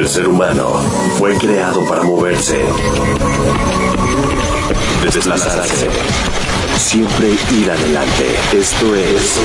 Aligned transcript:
El 0.00 0.08
ser 0.08 0.26
humano 0.28 0.72
fue 1.18 1.36
creado 1.36 1.84
para 1.84 2.02
moverse, 2.02 2.64
desplazarse, 5.12 5.90
siempre 6.78 7.36
ir 7.52 7.70
adelante. 7.70 8.34
Esto 8.50 8.94
es, 8.94 9.38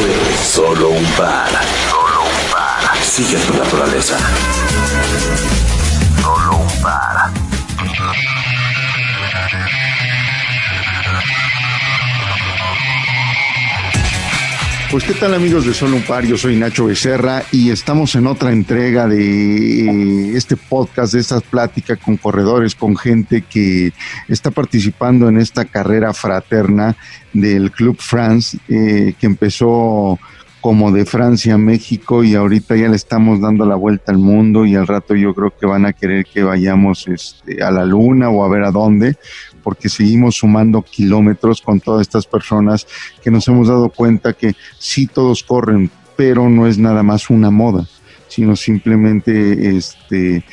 solo 0.48 0.92
un 0.92 1.06
par. 1.18 1.50
Solo 1.90 2.22
un 2.22 2.52
par. 2.54 2.98
Sigue 3.04 3.38
tu 3.40 3.54
naturaleza. 3.54 4.18
Pues 14.96 15.04
qué 15.04 15.14
tal 15.14 15.34
amigos 15.34 15.66
de 15.66 15.74
Solo 15.74 15.98
un 15.98 16.04
Par, 16.04 16.26
yo 16.26 16.38
soy 16.38 16.56
Nacho 16.56 16.86
Becerra 16.86 17.44
y 17.52 17.70
estamos 17.70 18.16
en 18.16 18.28
otra 18.28 18.54
entrega 18.54 19.10
de 19.10 20.38
este 20.38 20.56
podcast, 20.56 21.12
de 21.12 21.20
esta 21.20 21.42
plática 21.42 21.98
con 21.98 22.16
corredores, 22.16 22.76
con 22.76 22.96
gente 22.96 23.42
que 23.42 23.92
está 24.30 24.52
participando 24.52 25.28
en 25.28 25.38
esta 25.38 25.66
carrera 25.66 26.14
fraterna 26.14 26.96
del 27.34 27.72
Club 27.72 27.98
France, 28.00 28.58
eh, 28.70 29.16
que 29.20 29.26
empezó 29.26 30.18
como 30.66 30.92
de 30.92 31.06
Francia 31.06 31.54
a 31.54 31.58
México 31.60 32.24
y 32.24 32.34
ahorita 32.34 32.76
ya 32.76 32.90
le 32.90 32.96
estamos 32.96 33.40
dando 33.40 33.68
la 33.68 33.76
vuelta 33.76 34.12
al 34.12 34.18
mundo 34.18 34.66
y 34.66 34.74
al 34.74 34.88
rato 34.88 35.14
yo 35.14 35.32
creo 35.36 35.56
que 35.56 35.68
van 35.68 35.86
a 35.86 35.94
querer 35.94 36.26
que 36.26 36.42
vayamos 36.42 37.08
este, 37.08 37.62
a 37.62 37.70
la 37.70 37.86
luna 37.86 38.32
o 38.32 38.44
a 38.44 38.50
ver 38.50 38.64
a 38.64 38.72
dónde, 38.72 39.16
porque 39.62 39.90
seguimos 39.90 40.38
sumando 40.38 40.82
kilómetros 40.82 41.62
con 41.62 41.80
todas 41.80 42.02
estas 42.02 42.26
personas 42.26 42.88
que 43.22 43.30
nos 43.30 43.48
hemos 43.48 43.68
dado 43.68 43.90
cuenta 43.90 44.34
que 44.34 44.56
sí 44.80 45.06
todos 45.06 45.44
corren, 45.44 45.92
pero 46.16 46.50
no 46.50 46.66
es 46.66 46.80
nada 46.80 47.04
más 47.04 47.30
una 47.30 47.52
moda, 47.52 47.86
sino 48.28 48.56
simplemente 48.56 49.78
este 49.78 50.44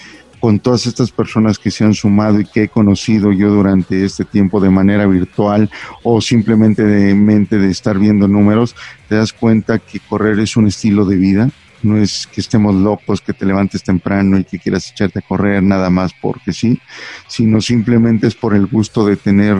con 0.42 0.58
todas 0.58 0.88
estas 0.88 1.12
personas 1.12 1.56
que 1.56 1.70
se 1.70 1.84
han 1.84 1.94
sumado 1.94 2.40
y 2.40 2.44
que 2.44 2.64
he 2.64 2.68
conocido 2.68 3.30
yo 3.30 3.48
durante 3.48 4.04
este 4.04 4.24
tiempo 4.24 4.60
de 4.60 4.70
manera 4.70 5.06
virtual 5.06 5.70
o 6.02 6.20
simplemente 6.20 6.82
de 6.82 7.14
mente 7.14 7.58
de 7.58 7.70
estar 7.70 7.96
viendo 7.96 8.26
números, 8.26 8.74
te 9.08 9.14
das 9.14 9.32
cuenta 9.32 9.78
que 9.78 10.00
correr 10.00 10.40
es 10.40 10.56
un 10.56 10.66
estilo 10.66 11.04
de 11.04 11.14
vida, 11.14 11.48
no 11.84 11.96
es 11.96 12.26
que 12.26 12.40
estemos 12.40 12.74
locos, 12.74 13.20
que 13.20 13.32
te 13.32 13.46
levantes 13.46 13.84
temprano 13.84 14.36
y 14.36 14.42
que 14.42 14.58
quieras 14.58 14.90
echarte 14.90 15.20
a 15.20 15.22
correr 15.22 15.62
nada 15.62 15.90
más 15.90 16.10
porque 16.20 16.52
sí, 16.52 16.80
sino 17.28 17.60
simplemente 17.60 18.26
es 18.26 18.34
por 18.34 18.56
el 18.56 18.66
gusto 18.66 19.06
de 19.06 19.14
tener, 19.14 19.56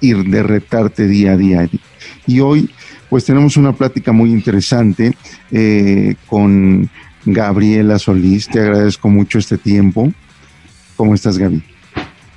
ir, 0.00 0.24
de 0.24 0.42
retarte 0.42 1.08
día 1.08 1.32
a 1.32 1.36
día. 1.36 1.68
Y 2.26 2.40
hoy, 2.40 2.70
pues 3.10 3.26
tenemos 3.26 3.58
una 3.58 3.74
plática 3.74 4.12
muy 4.12 4.30
interesante 4.30 5.14
eh, 5.50 6.14
con 6.26 6.88
Gabriela 7.24 7.98
Solís. 7.98 8.48
Te 8.48 8.60
agradezco 8.60 9.08
mucho 9.08 9.38
este 9.38 9.58
tiempo. 9.58 10.12
¿Cómo 10.96 11.14
estás, 11.14 11.38
Gaby? 11.38 11.62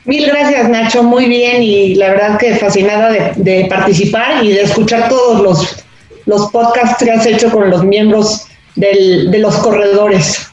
Mil 0.06 0.26
gracias, 0.26 0.70
Nacho. 0.70 1.04
Muy 1.04 1.26
bien 1.26 1.64
y 1.64 1.96
la 1.96 2.10
verdad 2.10 2.38
que 2.38 2.56
fascinada 2.56 3.12
de, 3.12 3.34
de 3.38 3.66
participar 3.66 4.44
y 4.44 4.52
de 4.52 4.64
escuchar 4.64 5.08
todos 5.10 5.42
los, 5.42 5.86
los 6.26 6.52
podcasts 6.52 7.04
que 7.04 7.12
has 7.12 7.26
hecho 7.26 7.50
con 7.52 7.70
los 7.70 7.84
miembros 7.84 8.48
del, 8.76 9.32
de 9.32 9.40
los 9.40 9.56
corredores. 9.58 10.48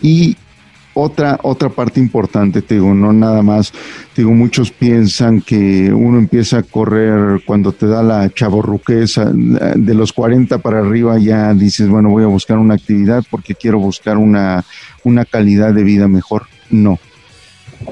Y 0.00 0.36
otra, 0.94 1.38
otra 1.42 1.68
parte 1.68 2.00
importante, 2.00 2.62
te 2.62 2.76
digo, 2.76 2.94
no 2.94 3.12
nada 3.12 3.42
más, 3.42 3.72
te 4.14 4.22
digo, 4.22 4.32
muchos 4.32 4.70
piensan 4.70 5.40
que 5.40 5.92
uno 5.92 6.18
empieza 6.18 6.58
a 6.58 6.62
correr 6.62 7.42
cuando 7.44 7.72
te 7.72 7.86
da 7.86 8.02
la 8.02 8.30
chaborruqueza, 8.32 9.30
de 9.32 9.94
los 9.94 10.12
40 10.12 10.58
para 10.58 10.78
arriba 10.78 11.18
ya 11.18 11.52
dices, 11.52 11.88
bueno, 11.88 12.10
voy 12.10 12.24
a 12.24 12.28
buscar 12.28 12.58
una 12.58 12.74
actividad 12.74 13.24
porque 13.30 13.54
quiero 13.54 13.78
buscar 13.78 14.16
una, 14.16 14.64
una 15.02 15.24
calidad 15.24 15.74
de 15.74 15.84
vida 15.84 16.08
mejor. 16.08 16.44
No. 16.70 16.98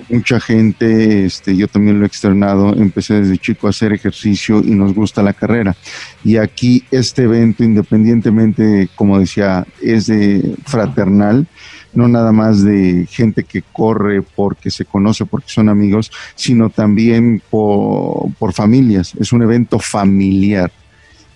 Mucha 0.09 0.41
gente, 0.41 1.27
este, 1.27 1.57
yo 1.57 1.69
también 1.69 1.99
lo 1.99 2.05
he 2.05 2.07
externado, 2.07 2.75
empecé 2.75 3.21
desde 3.21 3.37
chico 3.37 3.67
a 3.67 3.71
hacer 3.71 3.93
ejercicio 3.93 4.61
y 4.65 4.71
nos 4.71 4.95
gusta 4.95 5.23
la 5.23 5.33
carrera. 5.33 5.77
Y 6.25 6.37
aquí 6.37 6.85
este 6.91 7.25
evento, 7.25 7.63
independientemente, 7.63 8.89
como 8.95 9.19
decía, 9.19 9.67
es 9.83 10.07
de 10.07 10.55
fraternal, 10.65 11.47
no 11.95 12.09
nada 12.09 12.33
más 12.33 12.65
de 12.65 13.07
gente 13.11 13.45
que 13.45 13.63
corre 13.63 14.23
porque 14.23 14.71
se 14.71 14.85
conoce, 14.85 15.27
porque 15.27 15.51
son 15.51 15.69
amigos, 15.69 16.11
sino 16.35 16.71
también 16.71 17.43
por, 17.51 18.33
por 18.39 18.53
familias. 18.53 19.13
Es 19.19 19.33
un 19.33 19.43
evento 19.43 19.79
familiar. 19.79 20.71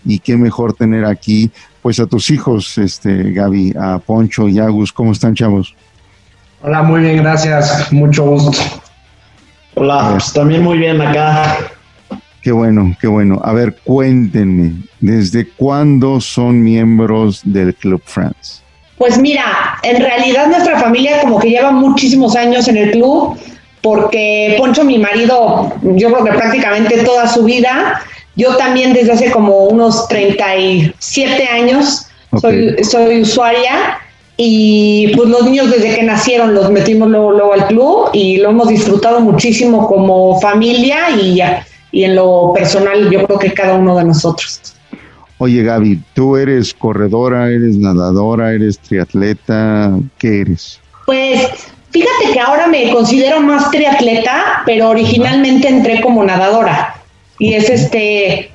Y 0.05 0.21
qué 0.21 0.37
mejor 0.37 0.73
tener 0.73 1.05
aquí, 1.05 1.51
pues 1.83 1.99
a 1.99 2.07
tus 2.07 2.31
hijos, 2.31 2.79
este, 2.79 3.33
Gaby, 3.33 3.75
a 3.79 3.99
Poncho 3.99 4.49
y 4.49 4.59
Agus. 4.59 4.93
¿Cómo 4.93 5.13
están, 5.13 5.35
chavos? 5.35 5.75
Hola, 6.63 6.83
muy 6.83 7.01
bien, 7.01 7.19
gracias. 7.19 7.93
Mucho 7.93 8.25
gusto. 8.25 8.59
Hola, 9.75 10.11
pues 10.13 10.33
también 10.33 10.63
muy 10.63 10.79
bien 10.79 11.01
acá. 11.01 11.59
Qué 12.41 12.53
bueno, 12.53 12.97
qué 13.01 13.09
bueno. 13.09 13.41
A 13.43 13.53
ver, 13.53 13.77
cuéntenme, 13.83 14.75
¿desde 15.01 15.49
cuándo 15.49 16.21
son 16.21 16.63
miembros 16.63 17.41
del 17.45 17.75
Club 17.75 18.01
France? 18.05 18.63
Pues 18.99 19.19
mira, 19.19 19.79
en 19.83 20.01
realidad 20.01 20.47
nuestra 20.47 20.79
familia 20.81 21.21
como 21.21 21.39
que 21.39 21.51
lleva 21.51 21.71
muchísimos 21.71 22.35
años 22.35 22.67
en 22.69 22.79
el 22.79 22.91
club, 22.93 23.39
porque 23.83 24.57
Poncho, 24.59 24.85
mi 24.85 24.99
marido, 24.99 25.73
yo 25.83 26.13
creo 26.13 26.25
que 26.25 26.33
prácticamente 26.33 27.05
toda 27.05 27.29
su 27.29 27.45
vida, 27.45 28.01
yo 28.37 28.57
también 28.57 28.93
desde 28.93 29.13
hace 29.13 29.31
como 29.31 29.65
unos 29.65 30.09
37 30.09 31.47
años 31.47 32.09
soy, 32.41 32.83
soy 32.85 33.21
usuaria 33.21 33.99
y 34.37 35.13
pues 35.17 35.29
los 35.29 35.45
niños 35.45 35.71
desde 35.71 35.95
que 35.95 36.03
nacieron 36.03 36.55
los 36.55 36.71
metimos 36.71 37.09
luego, 37.09 37.33
luego 37.33 37.53
al 37.53 37.67
club 37.67 38.11
y 38.13 38.39
lo 38.39 38.51
hemos 38.51 38.69
disfrutado 38.69 39.21
muchísimo 39.21 39.87
como 39.87 40.41
familia 40.41 41.11
y, 41.11 41.41
y 41.93 42.05
en 42.05 42.17
lo 42.17 42.53
personal 42.55 43.11
yo 43.11 43.25
creo 43.25 43.39
que 43.39 43.53
cada 43.53 43.75
uno 43.75 43.97
de 43.97 44.05
nosotros. 44.05 44.61
Oye 45.39 45.63
Gaby, 45.63 46.01
tú 46.15 46.37
eres 46.37 46.73
corredora, 46.73 47.51
eres 47.51 47.77
nadadora, 47.77 48.53
eres 48.53 48.79
triatleta, 48.79 49.93
¿qué 50.19 50.41
eres? 50.41 50.81
Pues 51.05 51.49
fíjate 51.91 52.33
que 52.33 52.41
ahora 52.41 52.67
me 52.69 52.91
considero 52.91 53.41
más 53.41 53.71
triatleta, 53.71 54.63
pero 54.65 54.89
originalmente 54.91 55.69
entré 55.69 56.01
como 56.01 56.25
nadadora. 56.25 56.95
Y 57.39 57.53
es 57.53 57.69
este, 57.69 58.51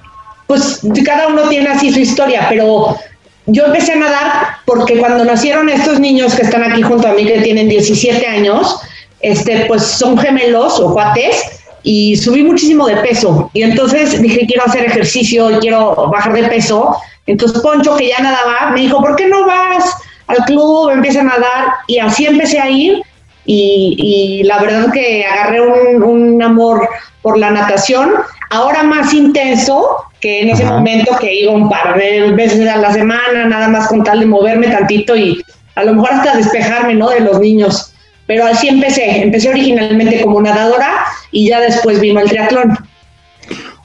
pues 0.47 0.81
cada 1.05 1.27
uno 1.27 1.47
tiene 1.49 1.69
así 1.69 1.91
su 1.93 1.99
historia, 1.99 2.47
pero 2.49 2.97
yo 3.45 3.65
empecé 3.65 3.93
a 3.93 3.97
nadar 3.97 4.31
porque 4.65 4.97
cuando 4.97 5.23
nacieron 5.23 5.69
estos 5.69 5.99
niños 5.99 6.33
que 6.33 6.41
están 6.41 6.63
aquí 6.63 6.81
junto 6.81 7.07
a 7.07 7.13
mí, 7.13 7.25
que 7.25 7.41
tienen 7.41 7.69
17 7.69 8.25
años, 8.25 8.79
este, 9.19 9.65
pues 9.67 9.83
son 9.83 10.17
gemelos 10.17 10.79
o 10.79 10.93
cuates, 10.93 11.60
y 11.83 12.15
subí 12.15 12.43
muchísimo 12.43 12.87
de 12.87 12.97
peso. 12.97 13.49
Y 13.53 13.63
entonces 13.63 14.21
dije, 14.21 14.45
quiero 14.45 14.65
hacer 14.65 14.85
ejercicio, 14.85 15.59
quiero 15.59 16.09
bajar 16.11 16.33
de 16.33 16.43
peso. 16.43 16.95
Entonces 17.25 17.61
Poncho, 17.61 17.95
que 17.97 18.09
ya 18.09 18.19
nadaba, 18.19 18.71
me 18.73 18.81
dijo, 18.81 19.01
¿por 19.01 19.15
qué 19.15 19.27
no 19.27 19.45
vas 19.45 19.83
al 20.27 20.37
club, 20.45 20.89
empieza 20.89 21.21
a 21.21 21.23
nadar? 21.23 21.65
Y 21.87 21.99
así 21.99 22.25
empecé 22.25 22.59
a 22.59 22.69
ir. 22.69 23.01
Y, 23.45 23.95
y 23.97 24.43
la 24.43 24.59
verdad 24.59 24.91
que 24.91 25.25
agarré 25.25 25.61
un, 25.61 26.03
un, 26.03 26.43
amor 26.43 26.87
por 27.23 27.39
la 27.39 27.49
natación, 27.49 28.11
ahora 28.51 28.83
más 28.83 29.13
intenso 29.15 29.97
que 30.19 30.41
en 30.41 30.49
ese 30.49 30.63
Ajá. 30.63 30.73
momento 30.73 31.17
que 31.19 31.33
iba 31.33 31.51
un 31.51 31.67
par 31.67 31.97
de 31.97 32.31
veces 32.33 32.69
a 32.69 32.77
la 32.77 32.93
semana, 32.93 33.45
nada 33.45 33.67
más 33.67 33.87
con 33.87 34.03
tal 34.03 34.19
de 34.19 34.27
moverme 34.27 34.67
tantito 34.67 35.15
y 35.15 35.43
a 35.73 35.83
lo 35.83 35.95
mejor 35.95 36.11
hasta 36.13 36.37
despejarme, 36.37 36.93
¿no? 36.93 37.09
De 37.09 37.21
los 37.21 37.39
niños. 37.39 37.93
Pero 38.27 38.45
así 38.45 38.67
empecé, 38.67 39.23
empecé 39.23 39.49
originalmente 39.49 40.21
como 40.21 40.39
nadadora 40.39 41.05
y 41.31 41.49
ya 41.49 41.59
después 41.59 41.99
vino 41.99 42.19
el 42.19 42.29
triatlón. 42.29 42.77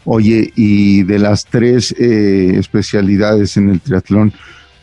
Oye, 0.04 0.52
y 0.54 1.02
de 1.02 1.18
las 1.18 1.44
tres 1.44 1.94
eh, 1.98 2.54
especialidades 2.58 3.56
en 3.56 3.70
el 3.70 3.80
triatlón, 3.80 4.32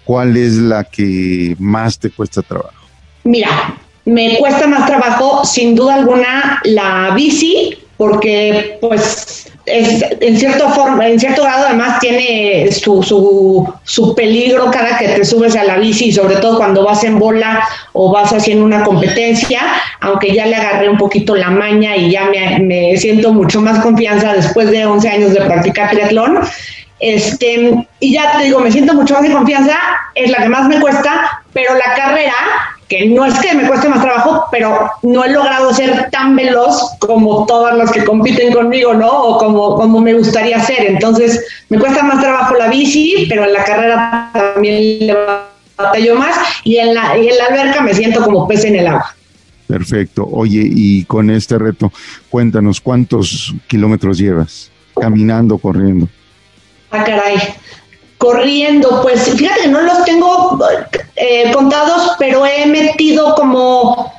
¿cuál 0.03 0.35
es 0.35 0.53
la 0.56 0.84
que 0.84 1.56
más 1.59 1.97
te 1.97 2.09
cuesta 2.09 2.41
trabajo? 2.41 2.84
Mira, 3.24 3.78
me 4.06 4.38
cuesta 4.38 4.68
más 4.68 4.86
trabajo, 4.86 5.45
sin 5.45 5.75
duda 5.75 5.95
alguna, 5.95 6.62
la 6.65 7.13
bici, 7.15 7.77
porque 7.95 8.77
pues 8.81 9.53
es, 9.65 10.04
en 10.19 10.38
cierto 10.38 10.69
forma, 10.69 11.07
en 11.07 11.19
cierto 11.19 11.44
grado 11.44 11.68
además 11.68 12.00
tiene 12.00 12.71
su, 12.71 13.01
su, 13.01 13.74
su, 13.83 14.13
peligro 14.13 14.69
cada 14.71 14.98
que 14.98 15.07
te 15.10 15.24
subes 15.24 15.56
a 15.56 15.63
la 15.63 15.77
bici, 15.77 16.12
sobre 16.12 16.36
todo 16.38 16.57
cuando 16.57 16.83
vas 16.83 17.04
en 17.04 17.18
bola 17.18 17.65
o 17.94 18.12
vas 18.12 18.33
haciendo 18.33 18.65
una 18.65 18.83
competencia, 18.83 19.62
aunque 20.01 20.33
ya 20.33 20.45
le 20.45 20.56
agarré 20.56 20.89
un 20.89 20.98
poquito 20.98 21.36
la 21.36 21.50
maña 21.50 21.95
y 21.95 22.12
ya 22.12 22.25
me, 22.25 22.60
me 22.60 22.98
siento 22.98 23.31
mucho 23.33 23.62
más 23.62 23.80
confianza 23.80 24.33
después 24.33 24.69
de 24.69 24.86
11 24.86 25.10
años 25.10 25.33
de 25.33 25.42
practicar 25.42 25.92
triatlón. 25.92 26.39
Este, 27.00 27.86
y 28.00 28.13
ya 28.13 28.38
te 28.38 28.45
digo, 28.45 28.59
me 28.59 28.71
siento 28.71 28.94
mucho 28.94 29.16
más 29.16 29.24
de 29.24 29.31
confianza, 29.31 29.77
es 30.16 30.31
la 30.31 30.38
que 30.38 30.50
más 30.50 30.68
me 30.69 30.80
cuesta, 30.80 31.42
pero 31.51 31.75
la 31.75 31.94
carrera, 31.95 32.33
que 32.88 33.07
no 33.07 33.25
es 33.25 33.39
que 33.39 33.56
me 33.56 33.68
cueste 33.68 33.89
más 33.89 34.01
trabajo, 34.01 34.45
pero 34.51 34.91
no 35.01 35.24
he 35.24 35.30
logrado 35.30 35.74
ser 35.74 36.09
tan 36.12 36.35
veloz 36.35 36.95
como 37.00 37.45
todas 37.45 37.77
las 37.77 37.91
que 37.91 38.03
compiten 38.03 38.53
conmigo, 38.53 38.94
¿no? 38.94 39.09
O 39.09 39.38
como, 39.38 39.75
como 39.75 40.01
me 40.01 40.13
gustaría 40.13 40.59
ser. 40.59 40.85
Entonces, 40.85 41.45
me 41.69 41.80
cuesta 41.80 42.03
más 42.03 42.21
trabajo 42.21 42.56
la 42.56 42.68
bici, 42.69 43.25
pero 43.30 43.45
en 43.45 43.53
la 43.53 43.63
carrera 43.63 44.30
también 44.33 45.07
le 45.07 45.18
batallo 45.77 46.15
más 46.15 46.35
y 46.63 46.77
en 46.77 46.94
la, 46.94 47.18
y 47.18 47.30
en 47.30 47.38
la 47.38 47.45
alberca 47.45 47.81
me 47.81 47.94
siento 47.94 48.24
como 48.24 48.47
pez 48.47 48.65
en 48.65 48.75
el 48.75 48.88
agua. 48.88 49.15
Perfecto. 49.68 50.27
Oye, 50.31 50.62
y 50.63 51.03
con 51.06 51.30
este 51.30 51.57
reto, 51.57 51.91
cuéntanos, 52.30 52.80
¿cuántos 52.80 53.53
kilómetros 53.68 54.18
llevas? 54.18 54.71
Caminando, 55.00 55.57
corriendo. 55.57 56.07
Ah, 56.91 57.03
caray. 57.03 57.38
Corriendo, 58.24 59.02
pues 59.02 59.36
fíjate 59.36 59.64
que 59.64 59.68
no 59.68 59.81
los 59.81 60.06
tengo 60.06 60.58
eh, 61.18 61.52
contados, 61.52 62.14
pero 62.18 62.46
he 62.46 62.66
metido 62.68 63.36
como 63.36 64.14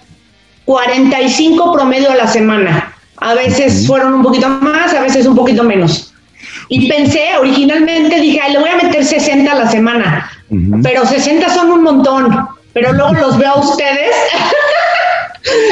45 0.67 1.73
promedio 1.73 2.11
a 2.11 2.15
la 2.15 2.27
semana. 2.27 2.95
A 3.17 3.33
veces 3.33 3.87
fueron 3.87 4.13
un 4.13 4.23
poquito 4.23 4.47
más, 4.47 4.93
a 4.93 5.01
veces 5.01 5.25
un 5.25 5.35
poquito 5.35 5.65
menos. 5.65 6.13
Y 6.69 6.87
pensé, 6.87 7.31
originalmente 7.39 8.21
dije, 8.21 8.43
Ay, 8.43 8.53
le 8.53 8.59
voy 8.59 8.69
a 8.69 8.77
meter 8.77 9.03
60 9.03 9.51
a 9.51 9.55
la 9.55 9.71
semana, 9.71 10.31
pero 10.83 11.07
60 11.07 11.49
son 11.49 11.71
un 11.71 11.83
montón, 11.83 12.47
pero 12.75 12.93
luego 12.93 13.15
los 13.15 13.39
veo 13.39 13.53
a 13.53 13.61
ustedes 13.61 14.15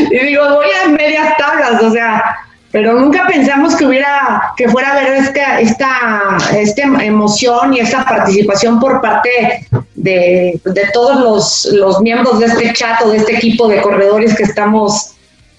y 0.11 0.19
digo, 0.21 0.55
voy 0.55 0.69
a 0.83 0.89
medias 0.89 1.37
tablas, 1.37 1.83
o 1.83 1.91
sea, 1.91 2.35
pero 2.73 2.99
nunca 2.99 3.27
pensamos 3.27 3.77
que 3.77 3.85
hubiera, 3.85 4.55
que 4.57 4.67
fuera 4.67 4.89
a 4.89 4.93
haber 4.93 5.13
esta, 5.13 5.61
esta, 5.61 6.39
esta 6.57 6.83
emoción 7.05 7.75
y 7.75 7.81
esta 7.81 8.03
participación 8.03 8.81
por 8.81 9.03
parte 9.03 9.69
de, 9.95 10.59
de 10.65 10.83
todos 10.95 11.21
los, 11.21 11.75
los, 11.75 12.01
miembros 12.01 12.41
de 12.41 12.47
este 12.47 12.73
chat 12.73 13.03
o 13.03 13.11
de 13.11 13.19
este 13.19 13.37
equipo 13.37 13.69
de 13.69 13.83
corredores 13.83 14.35
que 14.35 14.45
estamos 14.45 15.13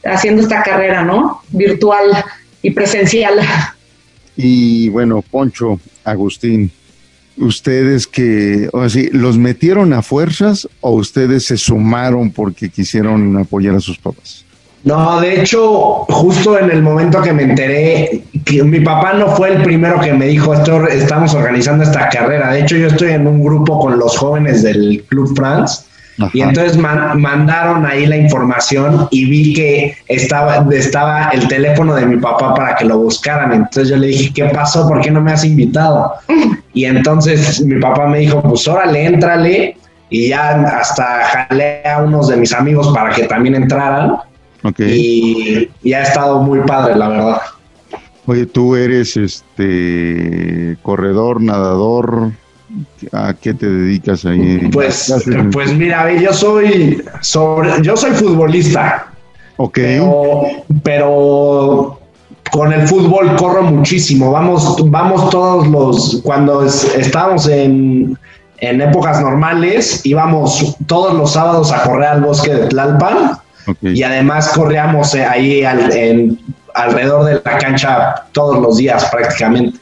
haciendo 0.03 0.41
esta 0.41 0.63
carrera, 0.63 1.03
¿no? 1.03 1.41
Virtual 1.49 2.25
y 2.63 2.71
presencial. 2.71 3.39
Y 4.35 4.89
bueno, 4.89 5.21
Poncho, 5.21 5.79
Agustín, 6.03 6.71
ustedes 7.37 8.07
que, 8.07 8.69
o 8.73 8.89
sea, 8.89 9.03
¿los 9.11 9.37
metieron 9.37 9.93
a 9.93 10.01
fuerzas 10.01 10.67
o 10.81 10.91
ustedes 10.93 11.45
se 11.45 11.57
sumaron 11.57 12.31
porque 12.31 12.69
quisieron 12.69 13.37
apoyar 13.37 13.75
a 13.75 13.79
sus 13.79 13.99
papás? 13.99 14.45
No, 14.83 15.21
de 15.21 15.41
hecho, 15.41 16.05
justo 16.09 16.59
en 16.59 16.69
el 16.69 16.81
momento 16.81 17.21
que 17.21 17.31
me 17.31 17.43
enteré, 17.43 18.23
que 18.43 18.63
mi 18.63 18.81
papá 18.81 19.13
no 19.13 19.27
fue 19.27 19.53
el 19.53 19.63
primero 19.63 19.99
que 20.01 20.11
me 20.11 20.25
dijo, 20.25 20.53
esto, 20.53 20.87
estamos 20.87 21.33
organizando 21.33 21.83
esta 21.85 22.09
carrera. 22.09 22.51
De 22.51 22.61
hecho, 22.61 22.75
yo 22.75 22.87
estoy 22.87 23.11
en 23.11 23.25
un 23.25 23.41
grupo 23.41 23.79
con 23.79 23.97
los 23.97 24.17
jóvenes 24.17 24.61
del 24.61 25.03
Club 25.07 25.33
France 25.35 25.85
y 26.33 26.41
entonces 26.41 26.77
mandaron 26.77 27.85
ahí 27.85 28.05
la 28.05 28.17
información 28.17 29.07
y 29.09 29.25
vi 29.25 29.53
que 29.53 29.95
estaba, 30.07 30.65
estaba 30.71 31.29
el 31.29 31.47
teléfono 31.47 31.95
de 31.95 32.05
mi 32.05 32.17
papá 32.17 32.53
para 32.53 32.75
que 32.75 32.85
lo 32.85 32.99
buscaran. 32.99 33.51
Entonces 33.51 33.89
yo 33.89 33.97
le 33.97 34.07
dije, 34.07 34.31
¿qué 34.33 34.45
pasó? 34.45 34.87
¿Por 34.87 35.01
qué 35.01 35.09
no 35.09 35.21
me 35.21 35.31
has 35.31 35.45
invitado? 35.45 36.13
Y 36.75 36.85
entonces 36.85 37.61
mi 37.61 37.79
papá 37.79 38.07
me 38.07 38.17
dijo, 38.17 38.41
pues 38.41 38.67
órale, 38.67 39.05
éntrale. 39.05 39.77
Y 40.09 40.29
ya 40.29 40.59
hasta 40.79 41.47
jalé 41.47 41.85
a 41.85 42.01
unos 42.01 42.29
de 42.29 42.37
mis 42.37 42.51
amigos 42.51 42.91
para 42.95 43.11
que 43.13 43.25
también 43.25 43.53
entraran. 43.53 44.17
Y, 44.77 45.69
y 45.83 45.93
ha 45.93 46.03
estado 46.03 46.41
muy 46.41 46.61
padre, 46.61 46.95
la 46.95 47.09
verdad. 47.09 47.41
Oye, 48.25 48.45
tú 48.45 48.75
eres 48.75 49.17
este 49.17 50.77
corredor, 50.81 51.41
nadador, 51.41 52.31
¿A 53.11 53.33
qué 53.33 53.53
te 53.53 53.69
dedicas 53.69 54.25
ahí? 54.25 54.69
Pues, 54.71 55.13
pues 55.51 55.73
mira, 55.73 56.11
yo 56.13 56.33
soy 56.33 57.03
sobre, 57.21 57.81
yo 57.81 57.95
soy 57.95 58.11
futbolista. 58.11 59.11
Ok. 59.57 59.79
Pero, 60.83 61.99
con 62.51 62.73
el 62.73 62.87
fútbol 62.87 63.35
corro 63.35 63.63
muchísimo. 63.63 64.31
Vamos, 64.31 64.77
vamos 64.89 65.29
todos 65.29 65.67
los, 65.67 66.21
cuando 66.23 66.63
estábamos 66.65 67.47
en, 67.47 68.17
en 68.57 68.81
épocas 68.81 69.21
normales, 69.21 70.01
íbamos 70.03 70.75
todos 70.87 71.13
los 71.13 71.33
sábados 71.33 71.71
a 71.71 71.83
correr 71.83 72.07
al 72.07 72.21
bosque 72.21 72.53
de 72.53 72.67
Tlalpan. 72.67 73.37
Y 73.81 74.03
además 74.03 74.49
corríamos 74.49 75.13
ahí 75.13 75.63
en, 75.63 76.39
alrededor 76.73 77.25
de 77.25 77.33
la 77.45 77.57
cancha 77.57 78.15
todos 78.31 78.59
los 78.59 78.77
días 78.77 79.05
prácticamente. 79.05 79.79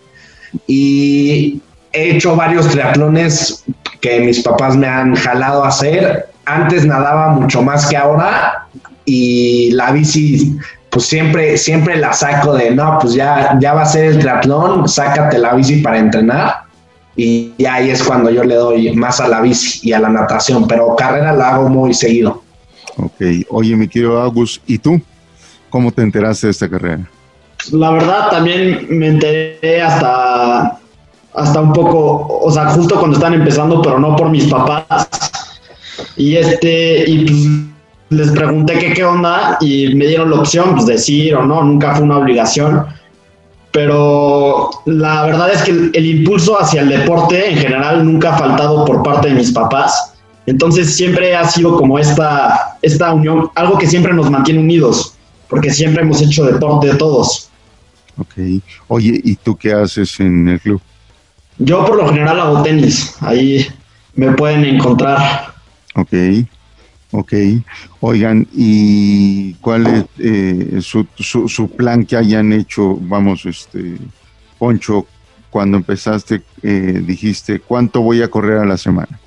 Y 0.67 1.61
he 1.93 2.15
hecho 2.15 2.35
varios 2.35 2.67
triatlones 2.69 3.63
que 4.01 4.19
mis 4.19 4.41
papás 4.41 4.75
me 4.75 4.87
han 4.87 5.15
jalado 5.15 5.63
a 5.63 5.69
hacer. 5.69 6.27
Antes 6.45 6.85
nadaba 6.85 7.29
mucho 7.29 7.61
más 7.61 7.87
que 7.87 7.95
ahora 7.95 8.67
y 9.05 9.71
la 9.71 9.91
bici, 9.91 10.57
pues 10.89 11.05
siempre, 11.05 11.57
siempre 11.57 11.95
la 11.95 12.13
saco 12.13 12.53
de, 12.53 12.71
no, 12.71 12.97
pues 12.99 13.13
ya, 13.13 13.57
ya 13.59 13.73
va 13.73 13.83
a 13.83 13.85
ser 13.85 14.05
el 14.05 14.19
triatlón, 14.19 14.87
sácate 14.87 15.37
la 15.37 15.53
bici 15.53 15.77
para 15.77 15.99
entrenar. 15.99 16.63
Y, 17.15 17.53
ahí 17.69 17.89
es 17.89 18.03
cuando 18.03 18.29
yo 18.29 18.43
le 18.43 18.55
doy 18.55 18.93
más 18.95 19.19
a 19.19 19.27
la 19.27 19.41
bici 19.41 19.87
y 19.87 19.93
a 19.93 19.99
la 19.99 20.09
natación, 20.09 20.67
pero 20.67 20.95
carrera 20.95 21.33
la 21.33 21.55
hago 21.55 21.69
muy 21.69 21.93
seguido. 21.93 22.41
Ok, 23.01 23.47
oye 23.49 23.75
mi 23.75 23.87
querido 23.87 24.21
Agus, 24.21 24.61
¿y 24.67 24.77
tú? 24.77 25.01
¿Cómo 25.69 25.91
te 25.91 26.01
enteraste 26.01 26.47
de 26.47 26.51
esta 26.51 26.69
carrera? 26.69 27.09
La 27.71 27.91
verdad 27.91 28.29
también 28.29 28.87
me 28.89 29.07
enteré 29.07 29.81
hasta 29.81 30.79
hasta 31.33 31.61
un 31.61 31.73
poco, 31.73 32.27
o 32.41 32.51
sea, 32.51 32.67
justo 32.71 32.95
cuando 32.99 33.17
están 33.17 33.33
empezando, 33.33 33.81
pero 33.81 33.99
no 33.99 34.15
por 34.15 34.29
mis 34.29 34.45
papás. 34.45 35.07
Y 36.17 36.35
este, 36.35 37.09
y 37.09 37.25
pues 37.25 37.71
les 38.09 38.31
pregunté 38.31 38.77
qué 38.77 38.93
qué 38.93 39.05
onda 39.05 39.57
y 39.61 39.95
me 39.95 40.07
dieron 40.07 40.29
la 40.29 40.37
opción, 40.37 40.73
pues 40.73 40.85
decir 40.85 41.35
o 41.35 41.45
no, 41.45 41.63
nunca 41.63 41.95
fue 41.95 42.03
una 42.03 42.17
obligación. 42.17 42.85
Pero 43.71 44.69
la 44.85 45.23
verdad 45.23 45.53
es 45.53 45.63
que 45.63 45.71
el, 45.71 46.05
impulso 46.05 46.59
hacia 46.59 46.81
el 46.81 46.89
deporte 46.89 47.51
en 47.51 47.57
general 47.57 48.05
nunca 48.05 48.35
ha 48.35 48.37
faltado 48.37 48.83
por 48.83 49.01
parte 49.01 49.29
de 49.29 49.35
mis 49.35 49.51
papás. 49.51 50.13
Entonces 50.45 50.93
siempre 50.93 51.35
ha 51.35 51.47
sido 51.47 51.77
como 51.77 51.97
esta, 51.97 52.70
esta 52.81 53.13
unión, 53.13 53.49
algo 53.55 53.77
que 53.77 53.87
siempre 53.87 54.13
nos 54.13 54.29
mantiene 54.29 54.59
unidos, 54.59 55.15
porque 55.47 55.71
siempre 55.71 56.03
hemos 56.03 56.21
hecho 56.21 56.45
deporte 56.45 56.87
de 56.87 56.95
todos. 56.95 57.49
Ok. 58.17 58.33
Oye, 58.87 59.19
¿y 59.23 59.35
tú 59.35 59.55
qué 59.55 59.73
haces 59.73 60.19
en 60.19 60.47
el 60.47 60.59
club? 60.59 60.81
Yo 61.57 61.85
por 61.85 61.97
lo 61.97 62.09
general 62.09 62.39
hago 62.39 62.63
tenis, 62.63 63.15
ahí 63.19 63.67
me 64.15 64.31
pueden 64.31 64.65
encontrar. 64.65 65.53
Ok, 65.95 66.13
ok. 67.11 67.33
Oigan, 67.99 68.47
¿y 68.53 69.53
cuál 69.55 69.87
es 69.87 70.05
eh, 70.17 70.79
su, 70.81 71.05
su, 71.17 71.69
plan 71.69 72.05
que 72.05 72.15
hayan 72.15 72.51
hecho? 72.53 72.97
Vamos, 73.01 73.45
este, 73.45 73.97
Poncho, 74.57 75.05
cuando 75.49 75.77
empezaste, 75.77 76.41
eh, 76.63 77.01
dijiste, 77.05 77.59
¿cuánto 77.59 78.01
voy 78.01 78.21
a 78.21 78.29
correr 78.29 78.57
a 78.59 78.65
la 78.65 78.77
semana? 78.77 79.19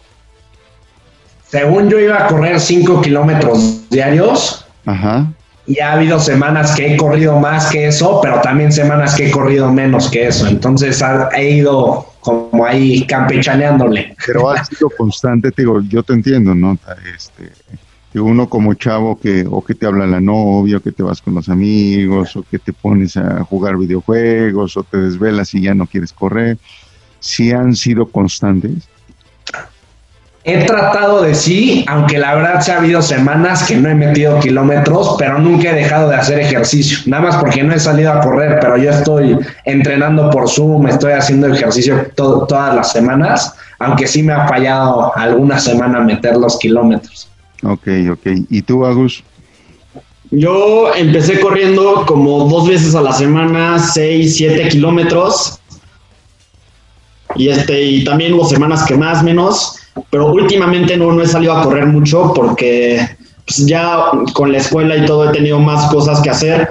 Según 1.48 1.88
yo 1.88 1.98
iba 1.98 2.24
a 2.24 2.26
correr 2.26 2.58
5 2.58 3.00
kilómetros 3.02 3.88
diarios. 3.90 4.66
Ajá. 4.86 5.26
Y 5.66 5.80
ha 5.80 5.92
habido 5.92 6.20
semanas 6.20 6.74
que 6.76 6.94
he 6.94 6.96
corrido 6.96 7.38
más 7.38 7.70
que 7.70 7.86
eso, 7.86 8.20
pero 8.22 8.40
también 8.42 8.70
semanas 8.70 9.14
que 9.14 9.28
he 9.28 9.30
corrido 9.30 9.72
menos 9.72 10.10
que 10.10 10.26
eso. 10.26 10.46
Entonces 10.46 11.02
he 11.34 11.50
ido 11.50 12.06
como 12.20 12.64
ahí 12.66 13.06
campechaneándole. 13.06 14.14
Pero 14.26 14.50
ha 14.50 14.64
sido 14.66 14.90
constante, 14.90 15.50
te 15.50 15.62
digo, 15.62 15.80
yo 15.82 16.02
te 16.02 16.12
entiendo, 16.12 16.54
¿no? 16.54 16.76
Este, 17.14 17.50
uno 18.20 18.48
como 18.48 18.74
chavo 18.74 19.18
que 19.18 19.44
o 19.48 19.64
que 19.64 19.74
te 19.74 19.86
habla 19.86 20.06
la 20.06 20.20
novia, 20.20 20.78
o 20.78 20.80
que 20.80 20.92
te 20.92 21.02
vas 21.02 21.20
con 21.20 21.34
los 21.34 21.48
amigos, 21.48 22.36
o 22.36 22.42
que 22.42 22.58
te 22.58 22.72
pones 22.72 23.16
a 23.16 23.42
jugar 23.44 23.76
videojuegos, 23.76 24.76
o 24.76 24.82
te 24.84 24.98
desvelas 24.98 25.54
y 25.54 25.62
ya 25.62 25.74
no 25.74 25.86
quieres 25.86 26.12
correr, 26.12 26.58
si 27.20 27.52
han 27.52 27.74
sido 27.74 28.06
constantes. 28.06 28.88
He 30.46 30.66
tratado 30.66 31.22
de 31.22 31.34
sí, 31.34 31.86
aunque 31.88 32.18
la 32.18 32.34
verdad 32.34 32.60
se 32.60 32.70
ha 32.70 32.76
habido 32.76 33.00
semanas 33.00 33.66
que 33.66 33.76
no 33.76 33.88
he 33.88 33.94
metido 33.94 34.38
kilómetros, 34.40 35.16
pero 35.18 35.38
nunca 35.38 35.70
he 35.70 35.74
dejado 35.74 36.10
de 36.10 36.16
hacer 36.16 36.38
ejercicio. 36.38 36.98
Nada 37.06 37.22
más 37.22 37.36
porque 37.36 37.62
no 37.62 37.74
he 37.74 37.80
salido 37.80 38.12
a 38.12 38.20
correr, 38.20 38.58
pero 38.60 38.76
yo 38.76 38.90
estoy 38.90 39.38
entrenando 39.64 40.28
por 40.28 40.46
Zoom, 40.50 40.86
estoy 40.86 41.12
haciendo 41.12 41.46
ejercicio 41.46 42.08
todas 42.14 42.74
las 42.74 42.92
semanas, 42.92 43.54
aunque 43.78 44.06
sí 44.06 44.22
me 44.22 44.34
ha 44.34 44.46
fallado 44.46 45.16
alguna 45.16 45.58
semana 45.58 46.00
meter 46.00 46.36
los 46.36 46.58
kilómetros. 46.58 47.26
Ok, 47.62 47.88
ok. 48.12 48.26
¿Y 48.50 48.60
tú, 48.60 48.84
Agus? 48.84 49.24
Yo 50.30 50.94
empecé 50.94 51.40
corriendo 51.40 52.04
como 52.06 52.44
dos 52.50 52.68
veces 52.68 52.94
a 52.94 53.00
la 53.00 53.14
semana, 53.14 53.78
seis, 53.78 54.36
siete 54.36 54.68
kilómetros. 54.68 55.58
Y 57.34 57.48
este, 57.48 57.80
y 57.80 58.04
también 58.04 58.34
hubo 58.34 58.44
semanas 58.46 58.84
que 58.84 58.94
más, 58.94 59.22
menos 59.22 59.80
pero 60.10 60.32
últimamente 60.32 60.96
no, 60.96 61.12
no 61.12 61.22
he 61.22 61.26
salido 61.26 61.52
a 61.52 61.62
correr 61.62 61.86
mucho 61.86 62.32
porque 62.34 63.16
pues, 63.46 63.66
ya 63.66 64.10
con 64.32 64.52
la 64.52 64.58
escuela 64.58 64.96
y 64.96 65.06
todo 65.06 65.28
he 65.28 65.32
tenido 65.32 65.58
más 65.60 65.90
cosas 65.90 66.20
que 66.20 66.30
hacer, 66.30 66.70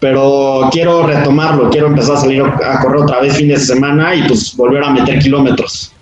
pero 0.00 0.68
quiero 0.70 1.06
retomarlo, 1.06 1.70
quiero 1.70 1.88
empezar 1.88 2.16
a 2.16 2.20
salir 2.20 2.42
a 2.42 2.80
correr 2.80 3.02
otra 3.02 3.20
vez 3.20 3.36
fin 3.36 3.48
de 3.48 3.58
semana 3.58 4.14
y 4.14 4.26
pues 4.26 4.56
volver 4.56 4.82
a 4.84 4.90
meter 4.90 5.18
kilómetros. 5.18 5.92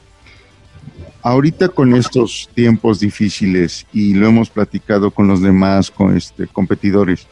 Ahorita 1.22 1.68
con 1.68 1.94
estos 1.94 2.48
tiempos 2.52 2.98
difíciles 2.98 3.86
y 3.92 4.14
lo 4.14 4.26
hemos 4.26 4.50
platicado 4.50 5.12
con 5.12 5.28
los 5.28 5.40
demás 5.40 5.88
con 5.90 6.16
este, 6.16 6.48
competidores, 6.48 7.28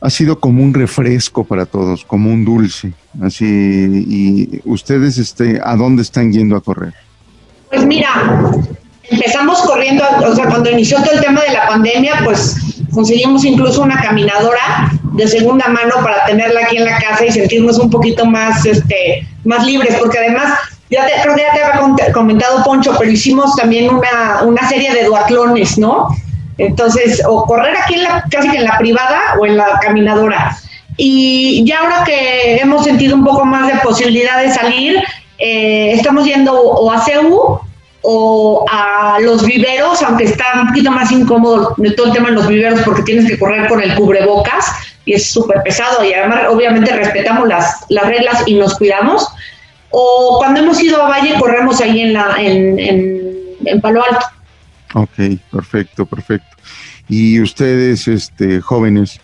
ha 0.00 0.10
sido 0.10 0.38
como 0.38 0.62
un 0.62 0.72
refresco 0.72 1.42
para 1.42 1.66
todos, 1.66 2.04
como 2.04 2.32
un 2.32 2.44
dulce. 2.44 2.92
Así, 3.20 3.44
y 3.44 4.60
ustedes, 4.64 5.18
este, 5.18 5.60
¿a 5.62 5.74
dónde 5.74 6.02
están 6.02 6.32
yendo 6.32 6.54
a 6.54 6.60
correr? 6.60 6.94
Pues 7.70 7.84
mira, 7.84 8.08
empezamos 9.10 9.60
corriendo, 9.62 10.04
o 10.26 10.34
sea, 10.34 10.46
cuando 10.46 10.70
inició 10.70 10.98
todo 11.02 11.12
el 11.12 11.20
tema 11.20 11.40
de 11.42 11.52
la 11.52 11.66
pandemia, 11.68 12.20
pues 12.24 12.56
conseguimos 12.92 13.44
incluso 13.44 13.82
una 13.82 14.00
caminadora 14.00 14.90
de 15.12 15.28
segunda 15.28 15.68
mano 15.68 15.96
para 16.02 16.24
tenerla 16.26 16.60
aquí 16.62 16.76
en 16.76 16.84
la 16.84 16.98
casa 16.98 17.26
y 17.26 17.32
sentirnos 17.32 17.78
un 17.78 17.90
poquito 17.90 18.24
más, 18.24 18.64
este, 18.64 19.26
más 19.44 19.66
libres, 19.66 19.96
porque 19.96 20.18
además, 20.18 20.58
ya 20.90 21.06
te, 21.06 21.12
creo 21.22 21.34
que 21.34 21.42
ya 21.42 21.52
te 21.52 21.62
había 21.62 22.12
comentado 22.12 22.64
Poncho, 22.64 22.94
pero 22.98 23.10
hicimos 23.10 23.54
también 23.56 23.90
una, 23.90 24.42
una 24.44 24.68
serie 24.68 24.94
de 24.94 25.04
duatlones, 25.04 25.76
¿no? 25.76 26.08
Entonces, 26.56 27.22
o 27.26 27.44
correr 27.44 27.76
aquí 27.76 27.94
en 27.94 28.04
la, 28.04 28.24
casi 28.30 28.50
que 28.50 28.58
en 28.58 28.64
la 28.64 28.78
privada 28.78 29.20
o 29.40 29.46
en 29.46 29.56
la 29.56 29.78
caminadora. 29.80 30.56
Y 30.96 31.62
ya 31.64 31.80
ahora 31.80 32.02
que 32.04 32.56
hemos 32.56 32.84
sentido 32.84 33.14
un 33.14 33.24
poco 33.24 33.44
más 33.44 33.68
de 33.68 33.78
posibilidad 33.80 34.40
de 34.42 34.50
salir, 34.50 35.00
eh, 35.38 35.92
estamos 35.92 36.24
yendo 36.24 36.52
o 36.52 36.90
a 36.90 37.04
CEU 37.04 37.60
o 38.02 38.64
a 38.70 39.18
los 39.20 39.44
viveros, 39.44 40.02
aunque 40.02 40.24
está 40.24 40.44
un 40.60 40.68
poquito 40.68 40.90
más 40.90 41.10
incómodo 41.12 41.74
de 41.76 41.90
todo 41.92 42.06
el 42.06 42.12
tema 42.12 42.28
en 42.28 42.36
los 42.36 42.46
viveros 42.46 42.80
porque 42.82 43.02
tienes 43.02 43.26
que 43.26 43.38
correr 43.38 43.68
con 43.68 43.82
el 43.82 43.94
cubrebocas 43.94 44.66
y 45.04 45.14
es 45.14 45.30
súper 45.30 45.62
pesado 45.62 46.04
y 46.04 46.12
además 46.12 46.44
obviamente 46.48 46.94
respetamos 46.94 47.48
las, 47.48 47.84
las 47.88 48.06
reglas 48.06 48.42
y 48.46 48.54
nos 48.54 48.76
cuidamos. 48.76 49.26
O 49.90 50.36
cuando 50.38 50.60
hemos 50.60 50.82
ido 50.82 51.02
a 51.02 51.08
Valle 51.08 51.34
corremos 51.38 51.80
ahí 51.80 52.00
en, 52.00 52.12
la, 52.12 52.36
en, 52.38 52.78
en, 52.78 53.80
Palo 53.80 54.02
Alto. 54.04 54.26
Ok, 54.94 55.38
perfecto, 55.50 56.04
perfecto. 56.04 56.56
Y 57.08 57.40
ustedes, 57.40 58.06
este, 58.06 58.60
jóvenes, 58.60 59.18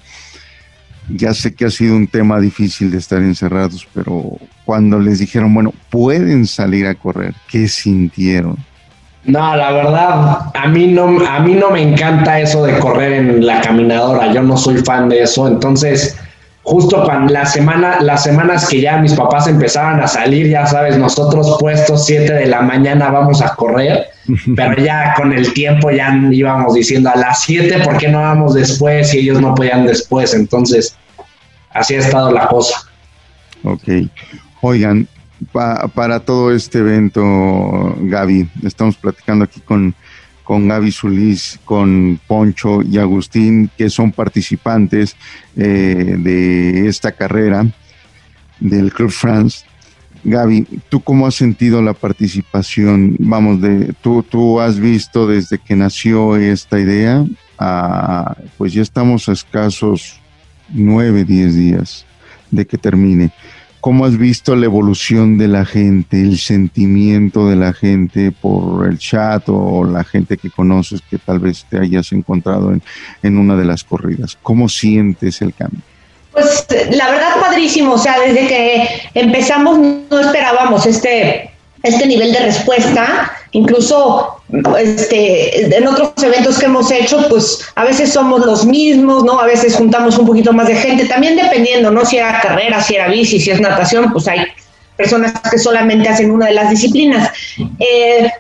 ya 1.09 1.35
sé 1.35 1.55
que 1.55 1.67
ha 1.67 1.71
sido 1.71 1.97
un 1.97 2.07
tema 2.07 2.41
difícil 2.41 2.91
de 2.91 2.99
estar 2.99 3.19
encerrados, 3.19 3.87
pero 3.95 4.39
cuando 4.65 4.99
les 4.99 5.19
dijeron, 5.19 5.53
bueno, 5.53 5.73
pueden 5.91 6.47
salir 6.47 6.87
a 6.87 6.95
correr, 6.95 7.35
¿qué 7.49 7.69
sintieron? 7.69 8.57
No, 9.25 9.57
la 9.57 9.73
verdad, 9.73 10.39
a 10.55 10.69
mí 10.69 10.89
no, 10.89 11.19
a 11.27 11.41
mí 11.41 11.55
no 11.55 11.71
me 11.71 11.81
encanta 11.81 12.41
eso 12.41 12.65
de 12.65 12.79
correr 12.79 13.13
en 13.15 13.47
la 13.47 13.63
caminadora. 13.63 14.33
Yo 14.33 14.43
no 14.43 14.57
soy 14.57 14.77
fan 14.79 15.09
de 15.09 15.23
eso. 15.23 15.49
Entonces, 15.49 16.19
justo 16.64 17.04
cuando 17.04 17.33
la 17.33 17.44
semana, 17.44 18.00
las 18.00 18.25
semanas 18.25 18.66
que 18.66 18.80
ya 18.80 18.97
mis 18.97 19.12
papás 19.12 19.47
empezaban 19.47 20.00
a 20.00 20.09
salir, 20.09 20.49
ya 20.49 20.66
sabes, 20.66 20.99
nosotros 20.99 21.56
puestos 21.61 22.06
7 22.06 22.33
de 22.33 22.47
la 22.47 22.62
mañana 22.62 23.11
vamos 23.11 23.42
a 23.42 23.54
correr, 23.54 24.06
pero 24.56 24.83
ya 24.83 25.14
con 25.14 25.33
el 25.33 25.52
tiempo 25.52 25.90
ya 25.90 26.18
íbamos 26.30 26.75
diciendo 26.75 27.11
a 27.11 27.16
las 27.16 27.42
7, 27.42 27.80
¿por 27.85 27.99
qué 27.99 28.09
no 28.09 28.21
vamos 28.23 28.54
después? 28.54 29.12
Y 29.14 29.18
ellos 29.18 29.40
no 29.40 29.54
podían 29.54 29.87
después. 29.87 30.33
Entonces, 30.33 30.97
así 31.71 31.94
ha 31.94 31.99
estado 31.99 32.33
la 32.33 32.49
cosa. 32.49 32.76
Ok. 33.62 34.09
Oigan, 34.62 35.06
para 35.52 36.21
todo 36.21 36.50
este 36.50 36.78
evento, 36.78 37.23
Gaby, 37.99 38.49
estamos 38.62 38.97
platicando 38.97 39.44
aquí 39.44 39.61
con, 39.61 39.94
con 40.45 40.69
Gaby 40.69 40.93
Zulís, 40.93 41.59
con 41.65 42.21
Poncho 42.27 42.83
y 42.83 42.99
Agustín, 42.99 43.71
que 43.77 43.91
son 43.91 44.13
participantes 44.13 45.17
eh, 45.57 46.17
de 46.19 46.87
esta 46.87 47.13
carrera 47.13 47.67
del 48.61 48.93
Club 48.93 49.11
France. 49.11 49.65
Gaby, 50.23 50.67
¿tú 50.89 51.01
cómo 51.01 51.27
has 51.27 51.35
sentido 51.35 51.83
la 51.83 51.93
participación? 51.93 53.17
Vamos, 53.19 53.61
de, 53.61 53.93
tú, 54.01 54.23
tú 54.23 54.61
has 54.61 54.79
visto 54.79 55.27
desde 55.27 55.59
que 55.59 55.77
nació 55.77 56.37
esta 56.37 56.79
idea, 56.79 57.27
pues 58.57 58.73
ya 58.73 58.83
estamos 58.83 59.29
a 59.29 59.33
escasos 59.33 60.21
nueve, 60.71 61.25
diez 61.25 61.55
días 61.55 62.07
de 62.51 62.67
que 62.67 62.79
termine. 62.79 63.33
¿Cómo 63.85 64.07
has 64.07 64.17
visto 64.17 64.57
la 64.57 64.64
evolución 64.64 65.37
de 65.37 65.47
la 65.47 65.67
gente, 65.67 66.19
el 66.19 66.38
sentimiento 66.38 67.50
de 67.50 67.57
la 67.57 67.75
gente 67.75 68.33
por 68.33 68.88
el 68.88 68.97
chat 68.99 69.45
o 69.49 69.85
la 69.85 70.05
gente 70.05 70.38
que 70.38 70.49
conoces 70.49 71.03
que 71.03 71.19
tal 71.19 71.38
vez 71.38 71.67
te 71.69 71.79
hayas 71.79 72.11
encontrado 72.12 72.73
en, 73.23 73.37
una 73.37 73.57
de 73.57 73.67
las 73.67 73.85
corridas? 73.85 74.38
¿Cómo 74.43 74.71
sientes 74.71 75.43
el 75.43 75.53
cambio? 75.53 75.83
Pues 76.33 76.67
la 76.93 77.11
verdad 77.11 77.38
padrísimo, 77.38 77.93
o 77.93 77.99
sea, 77.99 78.19
desde 78.21 78.47
que 78.47 78.88
empezamos 79.12 79.79
no 79.79 80.19
esperábamos 80.19 80.87
este 80.87 81.50
este 81.85 82.07
nivel 82.07 82.33
de 82.33 82.41
respuesta. 82.41 83.31
Incluso 83.53 84.43
este, 84.79 85.76
en 85.76 85.87
otros 85.87 86.11
eventos 86.23 86.59
que 86.59 86.64
hemos 86.64 86.91
hecho, 86.91 87.29
pues 87.29 87.61
a 87.76 87.85
veces 87.85 88.12
somos 88.12 88.45
los 88.45 88.67
mismos, 88.67 89.23
¿no? 89.23 89.38
A 89.38 89.47
veces 89.47 89.76
juntamos 89.76 90.19
un 90.19 90.26
poquito 90.26 90.53
más 90.53 90.67
de 90.67 90.75
gente, 90.75 91.05
también 91.05 91.37
dependiendo, 91.37 91.93
¿no? 91.93 92.05
Si 92.05 92.17
era 92.17 92.41
carrera, 92.41 92.83
si 92.83 92.97
era 92.97 93.09
bici, 93.09 93.38
si 93.38 93.50
es 93.50 93.61
natación, 93.61 94.12
pues 94.12 94.26
hay 94.26 94.41
personas 94.97 95.35
que 95.49 95.59
solamente 95.59 96.09
hacen 96.09 96.31
una 96.33 96.47
de 96.47 96.55
las 96.55 96.71
disciplinas. 96.71 97.31
Eh, 97.79 98.31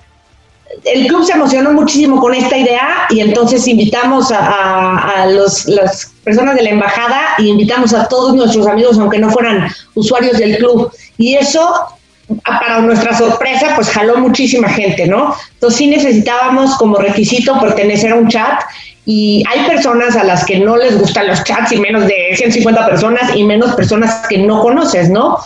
el 0.84 1.06
club 1.06 1.24
se 1.24 1.32
emocionó 1.32 1.72
muchísimo 1.72 2.20
con 2.20 2.34
esta 2.34 2.56
idea 2.56 3.06
y 3.10 3.20
entonces 3.20 3.68
invitamos 3.68 4.32
a, 4.32 5.22
a 5.22 5.26
los, 5.26 5.66
las 5.66 6.12
personas 6.24 6.56
de 6.56 6.62
la 6.62 6.70
embajada 6.70 7.20
y 7.38 7.48
invitamos 7.48 7.94
a 7.94 8.08
todos 8.08 8.34
nuestros 8.34 8.66
amigos, 8.66 8.98
aunque 8.98 9.18
no 9.18 9.30
fueran 9.30 9.68
usuarios 9.94 10.38
del 10.38 10.56
club. 10.56 10.90
Y 11.18 11.36
eso 11.36 11.94
para 12.42 12.80
nuestra 12.80 13.16
sorpresa, 13.16 13.72
pues 13.74 13.90
jaló 13.90 14.18
muchísima 14.18 14.68
gente, 14.68 15.06
¿no? 15.06 15.34
Entonces 15.54 15.78
sí 15.78 15.86
necesitábamos 15.86 16.76
como 16.76 16.96
requisito 16.96 17.60
pertenecer 17.60 18.12
a 18.12 18.16
un 18.16 18.28
chat 18.28 18.62
y 19.06 19.44
hay 19.50 19.66
personas 19.68 20.16
a 20.16 20.24
las 20.24 20.44
que 20.44 20.58
no 20.58 20.76
les 20.76 20.98
gustan 20.98 21.26
los 21.26 21.44
chats 21.44 21.72
y 21.72 21.78
menos 21.78 22.06
de 22.06 22.34
150 22.34 22.86
personas 22.86 23.34
y 23.34 23.44
menos 23.44 23.74
personas 23.74 24.26
que 24.28 24.38
no 24.38 24.60
conoces, 24.60 25.10
¿no? 25.10 25.38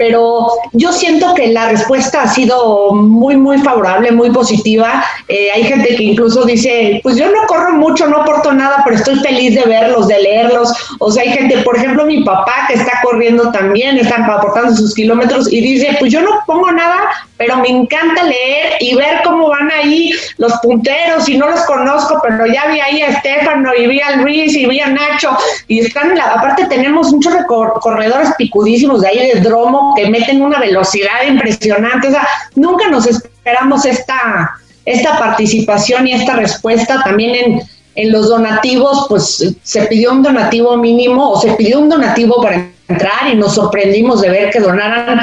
Pero 0.00 0.48
yo 0.72 0.92
siento 0.92 1.34
que 1.34 1.48
la 1.48 1.68
respuesta 1.68 2.22
ha 2.22 2.28
sido 2.28 2.94
muy, 2.94 3.36
muy 3.36 3.58
favorable, 3.58 4.10
muy 4.10 4.30
positiva. 4.30 5.04
Eh, 5.28 5.50
hay 5.54 5.64
gente 5.64 5.94
que 5.94 6.02
incluso 6.02 6.46
dice, 6.46 7.00
pues 7.02 7.16
yo 7.16 7.26
no 7.26 7.46
corro 7.46 7.72
mucho, 7.72 8.06
no 8.06 8.22
aporto 8.22 8.50
nada, 8.50 8.80
pero 8.82 8.96
estoy 8.96 9.16
feliz 9.16 9.56
de 9.56 9.64
verlos, 9.64 10.08
de 10.08 10.22
leerlos. 10.22 10.72
O 11.00 11.12
sea, 11.12 11.22
hay 11.22 11.32
gente, 11.32 11.58
por 11.58 11.76
ejemplo, 11.76 12.06
mi 12.06 12.24
papá 12.24 12.64
que 12.66 12.76
está 12.76 12.92
corriendo 13.02 13.52
también, 13.52 13.98
está 13.98 14.24
aportando 14.24 14.74
sus 14.74 14.94
kilómetros 14.94 15.52
y 15.52 15.60
dice, 15.60 15.94
pues 16.00 16.10
yo 16.10 16.22
no 16.22 16.30
pongo 16.46 16.72
nada, 16.72 17.10
pero 17.36 17.58
me 17.58 17.68
encanta 17.68 18.22
leer 18.22 18.76
y 18.80 18.94
ver 18.94 19.20
cómo 19.22 19.50
van 19.50 19.70
ahí 19.70 20.12
los 20.38 20.52
punteros 20.62 21.28
y 21.28 21.36
no 21.36 21.50
los 21.50 21.60
conozco, 21.66 22.20
pero 22.22 22.46
ya 22.46 22.68
vi 22.68 22.80
ahí 22.80 23.02
a 23.02 23.08
Estefano 23.08 23.74
y 23.74 23.86
vi 23.86 24.00
a 24.00 24.16
Luis 24.16 24.54
y 24.54 24.64
vi 24.64 24.80
a 24.80 24.88
Nacho 24.88 25.36
y 25.68 25.80
están, 25.80 26.16
la, 26.16 26.24
aparte 26.24 26.64
tenemos 26.66 27.12
muchos 27.12 27.34
corredores 27.46 28.30
picudísimos 28.38 29.02
de 29.02 29.08
ahí 29.08 29.32
de 29.34 29.40
Dromo 29.40 29.89
que 29.94 30.08
meten 30.08 30.42
una 30.42 30.58
velocidad 30.58 31.22
impresionante, 31.26 32.08
o 32.08 32.10
sea, 32.10 32.26
nunca 32.54 32.88
nos 32.88 33.06
esperamos 33.06 33.84
esta, 33.84 34.50
esta 34.84 35.18
participación 35.18 36.06
y 36.06 36.12
esta 36.12 36.34
respuesta 36.36 37.02
también 37.02 37.34
en, 37.34 37.62
en 37.94 38.12
los 38.12 38.28
donativos, 38.28 39.06
pues 39.08 39.54
se 39.62 39.82
pidió 39.82 40.12
un 40.12 40.22
donativo 40.22 40.76
mínimo 40.76 41.30
o 41.30 41.40
se 41.40 41.52
pidió 41.52 41.80
un 41.80 41.88
donativo 41.88 42.42
para 42.42 42.68
entrar 42.88 43.28
y 43.32 43.36
nos 43.36 43.54
sorprendimos 43.54 44.20
de 44.20 44.30
ver 44.30 44.50
que 44.50 44.60
donaran 44.60 45.20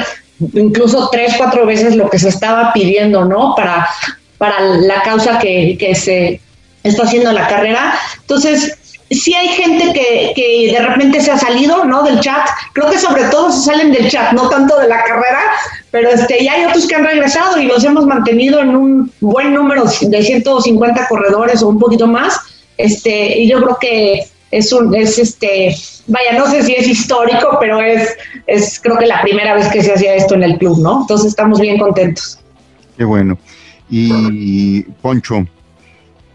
incluso 0.54 1.08
tres, 1.10 1.34
cuatro 1.36 1.66
veces 1.66 1.96
lo 1.96 2.08
que 2.08 2.18
se 2.18 2.28
estaba 2.28 2.72
pidiendo, 2.72 3.24
¿no? 3.24 3.54
Para, 3.56 3.88
para 4.38 4.60
la 4.60 5.02
causa 5.02 5.38
que, 5.38 5.76
que 5.78 5.94
se 5.94 6.40
está 6.82 7.04
haciendo 7.04 7.32
la 7.32 7.48
carrera. 7.48 7.94
Entonces, 8.20 8.77
sí 9.10 9.34
hay 9.34 9.48
gente 9.48 9.92
que, 9.92 10.32
que, 10.34 10.72
de 10.72 10.80
repente 10.80 11.20
se 11.20 11.30
ha 11.30 11.38
salido, 11.38 11.84
¿no? 11.84 12.02
Del 12.02 12.20
chat. 12.20 12.46
Creo 12.72 12.90
que 12.90 12.98
sobre 12.98 13.24
todo 13.24 13.50
se 13.50 13.66
salen 13.66 13.92
del 13.92 14.10
chat, 14.10 14.32
no 14.32 14.48
tanto 14.48 14.78
de 14.78 14.88
la 14.88 15.02
carrera, 15.04 15.40
pero 15.90 16.10
este, 16.10 16.44
ya 16.44 16.52
hay 16.52 16.64
otros 16.64 16.86
que 16.86 16.94
han 16.94 17.04
regresado 17.04 17.58
y 17.60 17.66
los 17.66 17.84
hemos 17.84 18.06
mantenido 18.06 18.60
en 18.60 18.76
un 18.76 19.12
buen 19.20 19.54
número 19.54 19.84
de 19.84 20.22
150 20.22 21.08
corredores 21.08 21.62
o 21.62 21.68
un 21.68 21.78
poquito 21.78 22.06
más. 22.06 22.38
Este, 22.76 23.40
y 23.40 23.48
yo 23.48 23.60
creo 23.62 23.78
que 23.80 24.22
es 24.50 24.72
un, 24.72 24.94
es 24.94 25.18
este, 25.18 25.74
vaya, 26.06 26.38
no 26.38 26.50
sé 26.50 26.62
si 26.62 26.74
es 26.74 26.86
histórico, 26.86 27.56
pero 27.60 27.80
es, 27.80 28.16
es 28.46 28.78
creo 28.80 28.98
que 28.98 29.06
la 29.06 29.22
primera 29.22 29.54
vez 29.54 29.68
que 29.68 29.82
se 29.82 29.92
hacía 29.92 30.14
esto 30.14 30.34
en 30.34 30.42
el 30.42 30.58
club, 30.58 30.78
¿no? 30.80 31.02
Entonces 31.02 31.28
estamos 31.28 31.60
bien 31.60 31.78
contentos. 31.78 32.38
Qué 32.96 33.04
bueno. 33.04 33.38
Y 33.90 34.82
Poncho, 35.00 35.46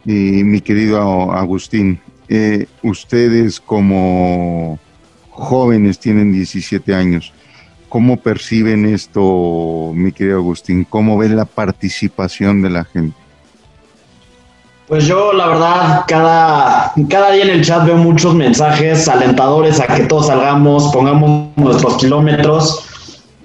y 0.06 0.44
mi 0.44 0.60
querido 0.60 1.32
Agustín, 1.32 2.00
ustedes 2.82 3.60
como 3.60 4.80
jóvenes 5.30 6.00
tienen 6.00 6.32
17 6.32 6.94
años. 6.94 7.34
¿Cómo 7.90 8.18
perciben 8.18 8.86
esto, 8.86 9.92
mi 9.94 10.12
querido 10.12 10.38
Agustín? 10.38 10.84
¿Cómo 10.84 11.18
ven 11.18 11.36
la 11.36 11.46
participación 11.46 12.62
de 12.62 12.70
la 12.70 12.86
gente? 12.86 13.16
Pues 14.88 15.08
yo, 15.08 15.32
la 15.32 15.48
verdad, 15.48 16.04
cada, 16.08 16.94
cada 17.10 17.32
día 17.32 17.44
en 17.44 17.50
el 17.52 17.64
chat 17.64 17.86
veo 17.86 17.98
muchos 17.98 18.36
mensajes 18.36 19.08
alentadores 19.08 19.80
a 19.80 19.88
que 19.88 20.04
todos 20.04 20.28
salgamos, 20.28 20.92
pongamos 20.92 21.56
nuestros 21.56 21.98
kilómetros. 21.98 22.86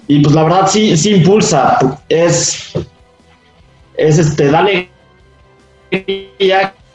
Y 0.09 0.21
pues 0.21 0.35
la 0.35 0.45
verdad 0.45 0.66
sí, 0.66 0.97
sí 0.97 1.14
impulsa. 1.14 1.78
Es, 2.09 2.73
es 3.97 4.18
este, 4.18 4.50
dale 4.50 4.90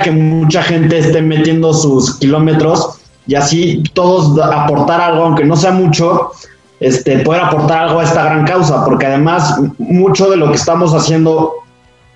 que 0.04 0.12
mucha 0.12 0.62
gente 0.62 1.00
esté 1.00 1.22
metiendo 1.22 1.74
sus 1.74 2.20
kilómetros 2.20 3.00
y 3.26 3.36
así 3.36 3.82
todos 3.94 4.40
aportar 4.40 5.02
algo, 5.02 5.24
aunque 5.24 5.46
no 5.46 5.56
sea 5.56 5.72
mucho, 5.72 6.32
este, 6.80 7.20
poder 7.20 7.42
aportar 7.42 7.84
algo 7.88 8.00
a 8.00 8.04
esta 8.04 8.24
gran 8.26 8.46
causa, 8.46 8.84
porque 8.86 9.08
además 9.08 9.60
mucho 9.80 10.30
de 10.30 10.38
lo 10.38 10.50
que 10.50 10.58
estamos 10.58 10.94
haciendo 10.94 11.54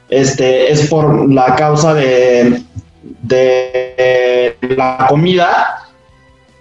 este, 0.10 0.72
es 0.72 0.88
por 0.88 1.32
la 1.32 1.56
causa 1.56 1.94
de, 1.94 2.63
de 3.24 4.58
la 4.75 5.06
comida. 5.08 5.84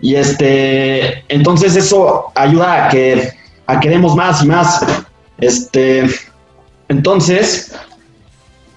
Y 0.01 0.15
este, 0.15 1.25
entonces 1.29 1.75
eso 1.77 2.27
ayuda 2.35 2.87
a 2.87 2.89
que, 2.89 3.31
a 3.67 3.79
demos 3.81 4.15
más 4.15 4.43
y 4.43 4.47
más. 4.47 4.85
Este, 5.39 6.07
entonces, 6.89 7.75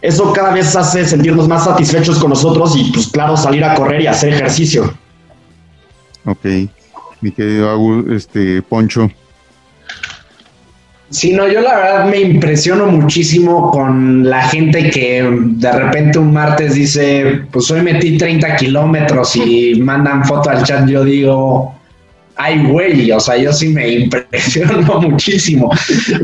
eso 0.01 0.31
cada 0.33 0.53
vez 0.53 0.75
hace 0.75 1.05
sentirnos 1.05 1.47
más 1.47 1.65
satisfechos 1.65 2.19
con 2.19 2.29
nosotros 2.29 2.75
y 2.77 2.91
pues 2.91 3.07
claro, 3.07 3.35
salir 3.35 3.63
a 3.63 3.75
correr 3.75 4.01
y 4.01 4.07
hacer 4.07 4.33
ejercicio. 4.33 4.93
Ok, 6.25 6.45
mi 7.21 7.31
querido 7.31 8.05
este, 8.13 8.61
Poncho. 8.61 9.09
Sí, 11.09 11.33
no, 11.33 11.47
yo 11.47 11.61
la 11.61 11.75
verdad 11.75 12.05
me 12.05 12.19
impresiono 12.19 12.85
muchísimo 12.85 13.71
con 13.71 14.29
la 14.29 14.43
gente 14.43 14.91
que 14.91 15.27
de 15.27 15.71
repente 15.71 16.19
un 16.19 16.31
martes 16.31 16.75
dice, 16.75 17.45
pues 17.51 17.69
hoy 17.71 17.81
metí 17.81 18.15
30 18.15 18.55
kilómetros 18.57 19.35
y 19.35 19.73
mandan 19.81 20.23
foto 20.23 20.51
al 20.51 20.63
chat, 20.63 20.87
yo 20.87 21.03
digo, 21.03 21.75
ay 22.35 22.63
güey, 22.67 23.11
o 23.11 23.19
sea, 23.19 23.37
yo 23.37 23.51
sí 23.51 23.69
me 23.69 23.89
impresiono 24.03 25.01
muchísimo, 25.01 25.71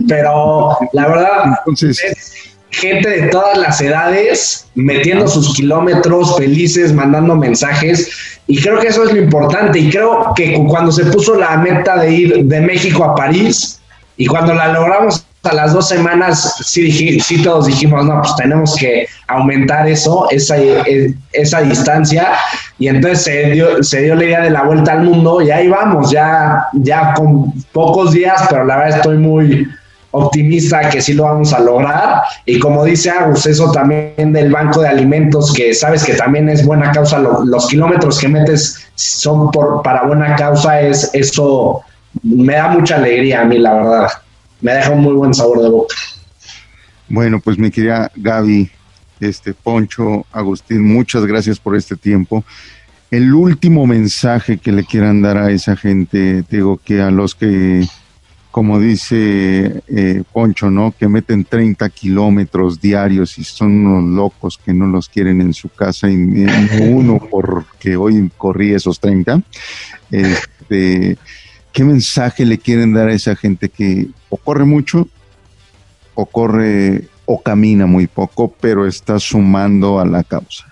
pero 0.07 0.77
la 0.93 1.07
verdad 1.07 1.57
Entonces, 1.65 1.99
es 2.03 2.54
gente 2.75 3.09
de 3.09 3.27
todas 3.29 3.57
las 3.57 3.81
edades 3.81 4.67
metiendo 4.75 5.27
sus 5.27 5.53
kilómetros, 5.55 6.35
felices, 6.37 6.93
mandando 6.93 7.35
mensajes, 7.35 8.09
y 8.47 8.61
creo 8.61 8.79
que 8.79 8.87
eso 8.87 9.03
es 9.03 9.13
lo 9.13 9.21
importante, 9.21 9.79
y 9.79 9.89
creo 9.89 10.33
que 10.35 10.53
cuando 10.67 10.91
se 10.91 11.05
puso 11.05 11.35
la 11.35 11.57
meta 11.57 11.97
de 11.97 12.11
ir 12.11 12.45
de 12.45 12.61
México 12.61 13.03
a 13.03 13.15
París, 13.15 13.79
y 14.17 14.27
cuando 14.27 14.53
la 14.53 14.69
logramos 14.69 15.25
a 15.43 15.53
las 15.53 15.73
dos 15.73 15.87
semanas, 15.87 16.55
sí, 16.65 17.19
sí 17.19 17.43
todos 17.43 17.67
dijimos, 17.67 18.05
no, 18.05 18.21
pues 18.21 18.35
tenemos 18.35 18.75
que 18.75 19.07
aumentar 19.27 19.87
eso, 19.87 20.27
esa, 20.31 20.57
e, 20.57 21.13
esa 21.33 21.61
distancia. 21.61 22.33
Y 22.79 22.87
entonces 22.87 23.23
se 23.23 23.51
dio, 23.51 23.83
se 23.83 24.01
dio 24.01 24.15
la 24.15 24.23
idea 24.23 24.41
de 24.41 24.49
la 24.49 24.63
vuelta 24.63 24.93
al 24.93 25.03
mundo 25.03 25.41
y 25.41 25.51
ahí 25.51 25.67
vamos, 25.67 26.11
ya, 26.11 26.65
ya 26.73 27.13
con 27.13 27.51
pocos 27.71 28.13
días, 28.13 28.43
pero 28.49 28.65
la 28.65 28.77
verdad 28.77 28.97
estoy 28.97 29.17
muy 29.17 29.67
optimista 30.15 30.89
que 30.89 31.01
sí 31.01 31.13
lo 31.13 31.23
vamos 31.23 31.53
a 31.53 31.59
lograr. 31.59 32.21
Y 32.45 32.59
como 32.59 32.83
dice 32.85 33.09
Agus, 33.09 33.45
eso 33.45 33.71
también 33.71 34.33
del 34.33 34.51
banco 34.51 34.81
de 34.81 34.89
alimentos, 34.89 35.53
que 35.53 35.73
sabes 35.73 36.03
que 36.03 36.13
también 36.13 36.49
es 36.49 36.65
buena 36.65 36.91
causa, 36.91 37.19
los 37.19 37.67
kilómetros 37.67 38.19
que 38.19 38.27
metes 38.27 38.87
son 38.95 39.51
por, 39.51 39.81
para 39.83 40.03
buena 40.03 40.35
causa, 40.35 40.81
es 40.81 41.09
eso 41.13 41.81
me 42.23 42.53
da 42.53 42.69
mucha 42.69 42.95
alegría 42.95 43.41
a 43.41 43.45
mí, 43.45 43.57
la 43.57 43.73
verdad. 43.73 44.07
Me 44.61 44.73
deja 44.73 44.91
un 44.91 45.01
muy 45.01 45.13
buen 45.13 45.33
sabor 45.33 45.61
de 45.61 45.69
boca. 45.69 45.95
Bueno, 47.07 47.39
pues 47.39 47.57
mi 47.57 47.69
querida 47.69 48.11
Gaby, 48.15 48.69
este 49.19 49.53
Poncho, 49.53 50.25
Agustín, 50.31 50.81
muchas 50.83 51.25
gracias 51.25 51.59
por 51.59 51.75
este 51.75 51.95
tiempo. 51.95 52.43
El 53.11 53.33
último 53.33 53.85
mensaje 53.85 54.57
que 54.57 54.71
le 54.71 54.83
quieran 54.83 55.21
dar 55.21 55.37
a 55.37 55.51
esa 55.51 55.75
gente, 55.75 56.43
digo 56.49 56.79
que 56.83 57.01
a 57.01 57.11
los 57.11 57.35
que, 57.35 57.87
como 58.55 58.79
dice 58.79 59.83
eh, 59.85 60.23
Poncho, 60.31 60.71
¿no? 60.71 60.93
Que 60.97 61.09
meten 61.09 61.43
30 61.43 61.89
kilómetros 61.89 62.79
diarios 62.79 63.37
y 63.37 63.43
son 63.43 63.85
unos 63.85 64.15
locos 64.15 64.57
que 64.57 64.73
no 64.73 64.87
los 64.87 65.09
quieren 65.09 65.41
en 65.41 65.53
su 65.53 65.67
casa 65.67 66.09
y 66.09 66.45
uno 66.79 67.19
porque 67.29 67.97
hoy 67.97 68.31
corrí 68.37 68.73
esos 68.73 69.01
30. 69.01 69.41
Este, 70.09 71.17
¿qué 71.73 71.83
mensaje 71.83 72.45
le 72.45 72.57
quieren 72.57 72.93
dar 72.93 73.09
a 73.09 73.13
esa 73.13 73.35
gente 73.35 73.67
que 73.67 74.07
o 74.29 74.37
corre 74.37 74.63
mucho 74.63 75.09
o 76.13 76.25
corre 76.25 77.09
o 77.25 77.41
camina 77.41 77.85
muy 77.85 78.07
poco, 78.07 78.55
pero 78.61 78.87
está 78.87 79.19
sumando 79.19 79.99
a 79.99 80.05
la 80.05 80.23
causa? 80.23 80.63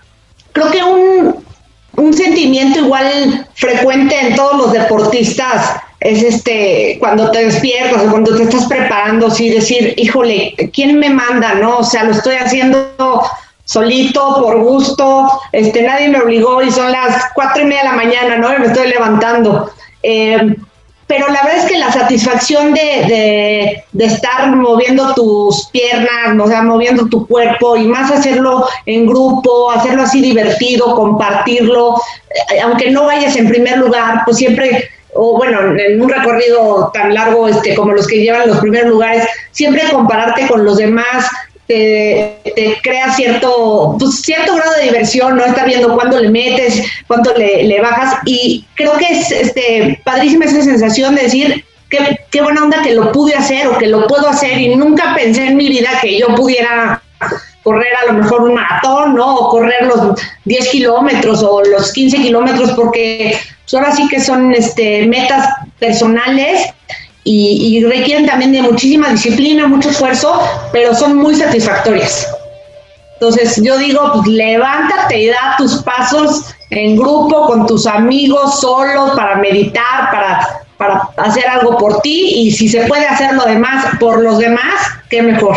Creo 0.52 0.70
que 0.70 0.82
un, 0.82 2.14
sentimiento 2.14 2.78
igual 2.78 3.46
frecuente 3.52 4.18
en 4.18 4.36
todos 4.36 4.56
los 4.56 4.72
deportistas 4.72 5.82
es 6.04 6.22
este 6.22 6.96
cuando 7.00 7.30
te 7.30 7.46
despiertas 7.46 8.04
o 8.04 8.10
cuando 8.10 8.36
te 8.36 8.44
estás 8.44 8.66
preparando, 8.66 9.30
sí 9.30 9.48
decir, 9.48 9.94
híjole, 9.96 10.54
¿quién 10.72 10.98
me 10.98 11.10
manda? 11.10 11.54
No, 11.54 11.78
o 11.78 11.84
sea, 11.84 12.04
lo 12.04 12.12
estoy 12.12 12.36
haciendo 12.36 13.22
solito, 13.64 14.40
por 14.40 14.62
gusto, 14.62 15.40
este, 15.50 15.82
nadie 15.82 16.10
me 16.10 16.20
obligó 16.20 16.62
y 16.62 16.70
son 16.70 16.92
las 16.92 17.32
cuatro 17.34 17.62
y 17.62 17.64
media 17.64 17.82
de 17.82 17.88
la 17.88 17.96
mañana, 17.96 18.36
¿no? 18.36 18.54
Y 18.54 18.58
me 18.60 18.66
estoy 18.66 18.88
levantando. 18.88 19.72
Eh, 20.02 20.54
pero 21.06 21.28
la 21.28 21.42
verdad 21.42 21.64
es 21.64 21.70
que 21.70 21.78
la 21.78 21.92
satisfacción 21.92 22.72
de, 22.72 23.84
de, 23.92 24.04
estar 24.04 24.54
moviendo 24.54 25.14
tus 25.14 25.68
piernas, 25.68 26.38
o 26.38 26.48
sea, 26.48 26.62
moviendo 26.62 27.06
tu 27.06 27.26
cuerpo 27.26 27.76
y 27.76 27.86
más 27.86 28.10
hacerlo 28.10 28.66
en 28.86 29.06
grupo, 29.06 29.70
hacerlo 29.70 30.02
así 30.02 30.22
divertido, 30.22 30.94
compartirlo, 30.94 32.00
eh, 32.52 32.60
aunque 32.60 32.90
no 32.90 33.04
vayas 33.04 33.36
en 33.36 33.48
primer 33.48 33.78
lugar, 33.78 34.22
pues 34.24 34.38
siempre, 34.38 34.88
o 35.14 35.36
bueno, 35.36 35.76
en 35.76 36.00
un 36.00 36.08
recorrido 36.08 36.90
tan 36.92 37.14
largo 37.14 37.48
este, 37.48 37.74
como 37.74 37.92
los 37.92 38.06
que 38.06 38.20
llevan 38.20 38.48
los 38.48 38.58
primeros 38.58 38.90
lugares, 38.90 39.24
siempre 39.50 39.82
compararte 39.90 40.46
con 40.46 40.64
los 40.64 40.76
demás, 40.76 41.26
te, 41.66 42.36
crea 42.82 43.12
cierto, 43.14 43.96
pues, 43.98 44.20
cierto 44.20 44.54
grado 44.54 44.74
de 44.74 44.82
diversión, 44.82 45.36
¿no? 45.36 45.44
Está 45.44 45.64
viendo 45.64 45.94
cuándo 45.94 46.20
le 46.20 46.28
metes, 46.30 46.82
cuánto 47.06 47.34
le, 47.36 47.80
bajas, 47.80 48.18
y 48.26 48.66
creo 48.74 48.96
que 48.98 49.06
es 49.06 49.30
este, 49.30 50.00
padrísima 50.04 50.44
esa 50.44 50.62
sensación 50.62 51.14
de 51.14 51.22
decir, 51.22 51.64
qué, 51.88 52.20
qué 52.30 52.42
buena 52.42 52.64
onda 52.64 52.82
que 52.82 52.94
lo 52.94 53.12
pude 53.12 53.34
hacer 53.34 53.66
o 53.68 53.78
que 53.78 53.86
lo 53.86 54.06
puedo 54.06 54.28
hacer, 54.28 54.58
y 54.60 54.74
nunca 54.76 55.14
pensé 55.14 55.46
en 55.46 55.56
mi 55.56 55.68
vida 55.68 55.90
que 56.00 56.18
yo 56.18 56.28
pudiera 56.34 57.00
correr 57.62 57.96
a 57.96 58.12
lo 58.12 58.18
mejor 58.18 58.42
un 58.42 58.54
maratón, 58.54 59.14
¿no? 59.14 59.36
O 59.36 59.48
correr 59.48 59.86
los 59.86 60.20
10 60.44 60.68
kilómetros 60.68 61.42
o 61.42 61.62
los 61.64 61.92
15 61.92 62.18
kilómetros, 62.18 62.72
porque 62.72 63.38
pues, 63.64 63.74
ahora 63.74 63.94
sí 63.94 64.06
que 64.08 64.20
son 64.20 64.52
este, 64.52 65.06
metas 65.06 65.48
personales 65.78 66.68
y, 67.26 67.82
requieren 67.84 68.26
también 68.26 68.52
de 68.52 68.62
muchísima 68.62 69.08
disciplina, 69.08 69.66
mucho 69.66 69.88
esfuerzo, 69.88 70.40
pero 70.72 70.94
son 70.94 71.16
muy 71.16 71.34
satisfactorias. 71.34 72.28
Entonces 73.14 73.60
yo 73.62 73.78
digo, 73.78 74.10
pues 74.12 74.26
levántate 74.26 75.22
y 75.22 75.26
da 75.28 75.54
tus 75.56 75.82
pasos 75.82 76.44
en 76.68 76.96
grupo, 76.96 77.46
con 77.46 77.66
tus 77.66 77.86
amigos, 77.86 78.60
solos, 78.60 79.12
para 79.16 79.36
meditar, 79.36 80.10
para, 80.12 80.60
para 80.76 81.08
hacer 81.16 81.46
algo 81.46 81.78
por 81.78 82.02
ti 82.02 82.34
y 82.36 82.50
si 82.50 82.68
se 82.68 82.84
puede 82.86 83.06
hacer 83.06 83.32
lo 83.34 83.46
demás 83.46 83.96
por 83.98 84.22
los 84.22 84.38
demás, 84.38 84.74
qué 85.08 85.22
mejor. 85.22 85.56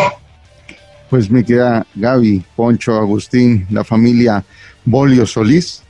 Pues 1.10 1.30
me 1.30 1.44
queda 1.44 1.84
Gaby, 1.94 2.42
Poncho, 2.56 2.94
Agustín, 2.94 3.66
la 3.70 3.84
familia 3.84 4.44
Bolio 4.84 5.26
Solís, 5.26 5.82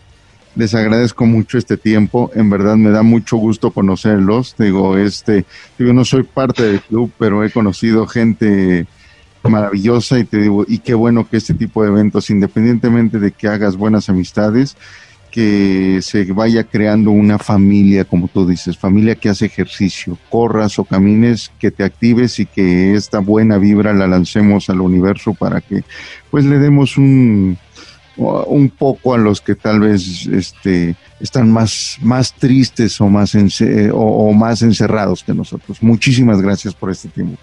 les 0.58 0.74
agradezco 0.74 1.24
mucho 1.24 1.56
este 1.56 1.76
tiempo. 1.76 2.32
En 2.34 2.50
verdad 2.50 2.74
me 2.76 2.90
da 2.90 3.04
mucho 3.04 3.36
gusto 3.36 3.70
conocerlos. 3.70 4.56
Digo, 4.58 4.98
este, 4.98 5.44
digo, 5.78 5.92
no 5.92 6.04
soy 6.04 6.24
parte 6.24 6.64
del 6.64 6.80
club, 6.80 7.12
pero 7.16 7.44
he 7.44 7.50
conocido 7.50 8.08
gente 8.08 8.86
maravillosa 9.44 10.18
y 10.18 10.24
te 10.24 10.38
digo, 10.38 10.64
y 10.66 10.80
qué 10.80 10.94
bueno 10.94 11.28
que 11.28 11.36
este 11.36 11.54
tipo 11.54 11.84
de 11.84 11.90
eventos, 11.90 12.28
independientemente 12.28 13.20
de 13.20 13.30
que 13.30 13.46
hagas 13.46 13.76
buenas 13.76 14.08
amistades, 14.08 14.76
que 15.30 16.00
se 16.02 16.24
vaya 16.32 16.64
creando 16.64 17.12
una 17.12 17.38
familia, 17.38 18.04
como 18.04 18.26
tú 18.26 18.44
dices, 18.44 18.76
familia 18.76 19.14
que 19.14 19.28
hace 19.28 19.46
ejercicio, 19.46 20.18
corras 20.28 20.80
o 20.80 20.84
camines, 20.84 21.52
que 21.60 21.70
te 21.70 21.84
actives 21.84 22.40
y 22.40 22.46
que 22.46 22.94
esta 22.94 23.20
buena 23.20 23.58
vibra 23.58 23.92
la 23.92 24.08
lancemos 24.08 24.68
al 24.70 24.80
universo 24.80 25.34
para 25.34 25.60
que 25.60 25.84
pues 26.32 26.44
le 26.44 26.58
demos 26.58 26.98
un, 26.98 27.58
un 28.18 28.68
poco 28.70 29.14
a 29.14 29.18
los 29.18 29.40
que 29.40 29.54
tal 29.54 29.80
vez 29.80 30.26
este, 30.26 30.96
están 31.20 31.50
más, 31.50 31.96
más 32.00 32.32
tristes 32.32 33.00
o 33.00 33.06
más, 33.06 33.32
o, 33.92 34.32
más 34.32 34.62
encerrados 34.62 35.22
que 35.22 35.32
nosotros. 35.32 35.78
Muchísimas 35.80 36.40
gracias 36.40 36.74
por 36.74 36.90
este 36.90 37.08
tiempo. 37.08 37.36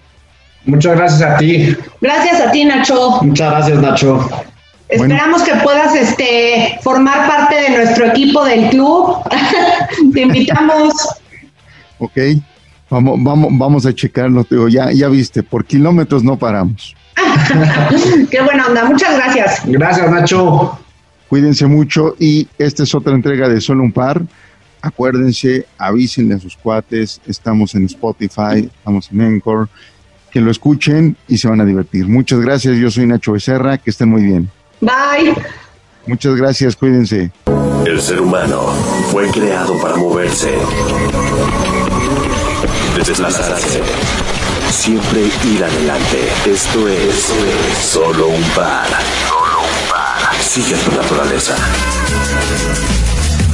Muchas 0.64 0.96
gracias 0.96 1.22
a 1.22 1.36
ti. 1.36 1.76
Gracias 2.00 2.40
a 2.40 2.50
ti, 2.50 2.64
Nacho. 2.64 3.18
Muchas 3.22 3.50
gracias, 3.50 3.80
Nacho. 3.80 4.28
Esperamos 4.88 5.42
que 5.42 5.54
puedas 5.62 5.94
este, 5.94 6.78
formar 6.82 7.28
parte 7.28 7.54
de 7.54 7.70
nuestro 7.70 8.06
equipo 8.06 8.44
del 8.44 8.68
club. 8.70 9.16
Te 10.12 10.22
invitamos. 10.22 10.92
Ok, 11.98 12.18
vamos, 12.90 13.18
vamos, 13.22 13.50
vamos 13.52 13.86
a 13.86 13.94
checarlo. 13.94 14.44
Ya, 14.68 14.92
ya 14.92 15.08
viste, 15.08 15.42
por 15.42 15.64
kilómetros 15.64 16.22
no 16.24 16.36
paramos. 16.36 16.95
Qué 18.30 18.40
buena 18.42 18.66
onda, 18.66 18.84
muchas 18.84 19.16
gracias. 19.16 19.62
Gracias, 19.66 20.10
Nacho. 20.10 20.78
Cuídense 21.28 21.66
mucho 21.66 22.14
y 22.18 22.48
esta 22.58 22.84
es 22.84 22.94
otra 22.94 23.14
entrega 23.14 23.48
de 23.48 23.60
Solo 23.60 23.82
un 23.82 23.92
Par. 23.92 24.22
Acuérdense, 24.82 25.66
avísenle 25.78 26.34
a 26.34 26.38
sus 26.38 26.56
cuates, 26.56 27.20
estamos 27.26 27.74
en 27.74 27.86
Spotify, 27.86 28.70
estamos 28.78 29.10
en 29.10 29.20
Encore, 29.22 29.68
que 30.30 30.40
lo 30.40 30.50
escuchen 30.50 31.16
y 31.26 31.38
se 31.38 31.48
van 31.48 31.60
a 31.60 31.64
divertir. 31.64 32.06
Muchas 32.06 32.40
gracias, 32.40 32.76
yo 32.76 32.90
soy 32.90 33.06
Nacho 33.06 33.32
Becerra, 33.32 33.78
que 33.78 33.90
estén 33.90 34.08
muy 34.08 34.22
bien. 34.22 34.48
Bye. 34.80 35.34
Muchas 36.06 36.36
gracias, 36.36 36.76
cuídense. 36.76 37.32
El 37.84 38.00
ser 38.00 38.20
humano 38.20 38.60
fue 39.10 39.28
creado 39.30 39.80
para 39.80 39.96
moverse 39.96 40.54
desplazarse 43.04 43.80
siempre 44.70 45.30
ir 45.44 45.64
adelante. 45.64 46.32
Esto 46.46 46.88
es 46.88 47.32
solo 47.80 48.28
un 48.28 48.42
par. 48.50 48.86
Solo 49.28 49.60
un 49.60 49.90
par. 49.90 50.42
Sigue 50.42 50.76
tu 50.76 50.92
naturaleza. 50.92 51.54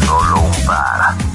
Solo 0.07 0.41
un 0.41 0.67
par. 0.67 1.32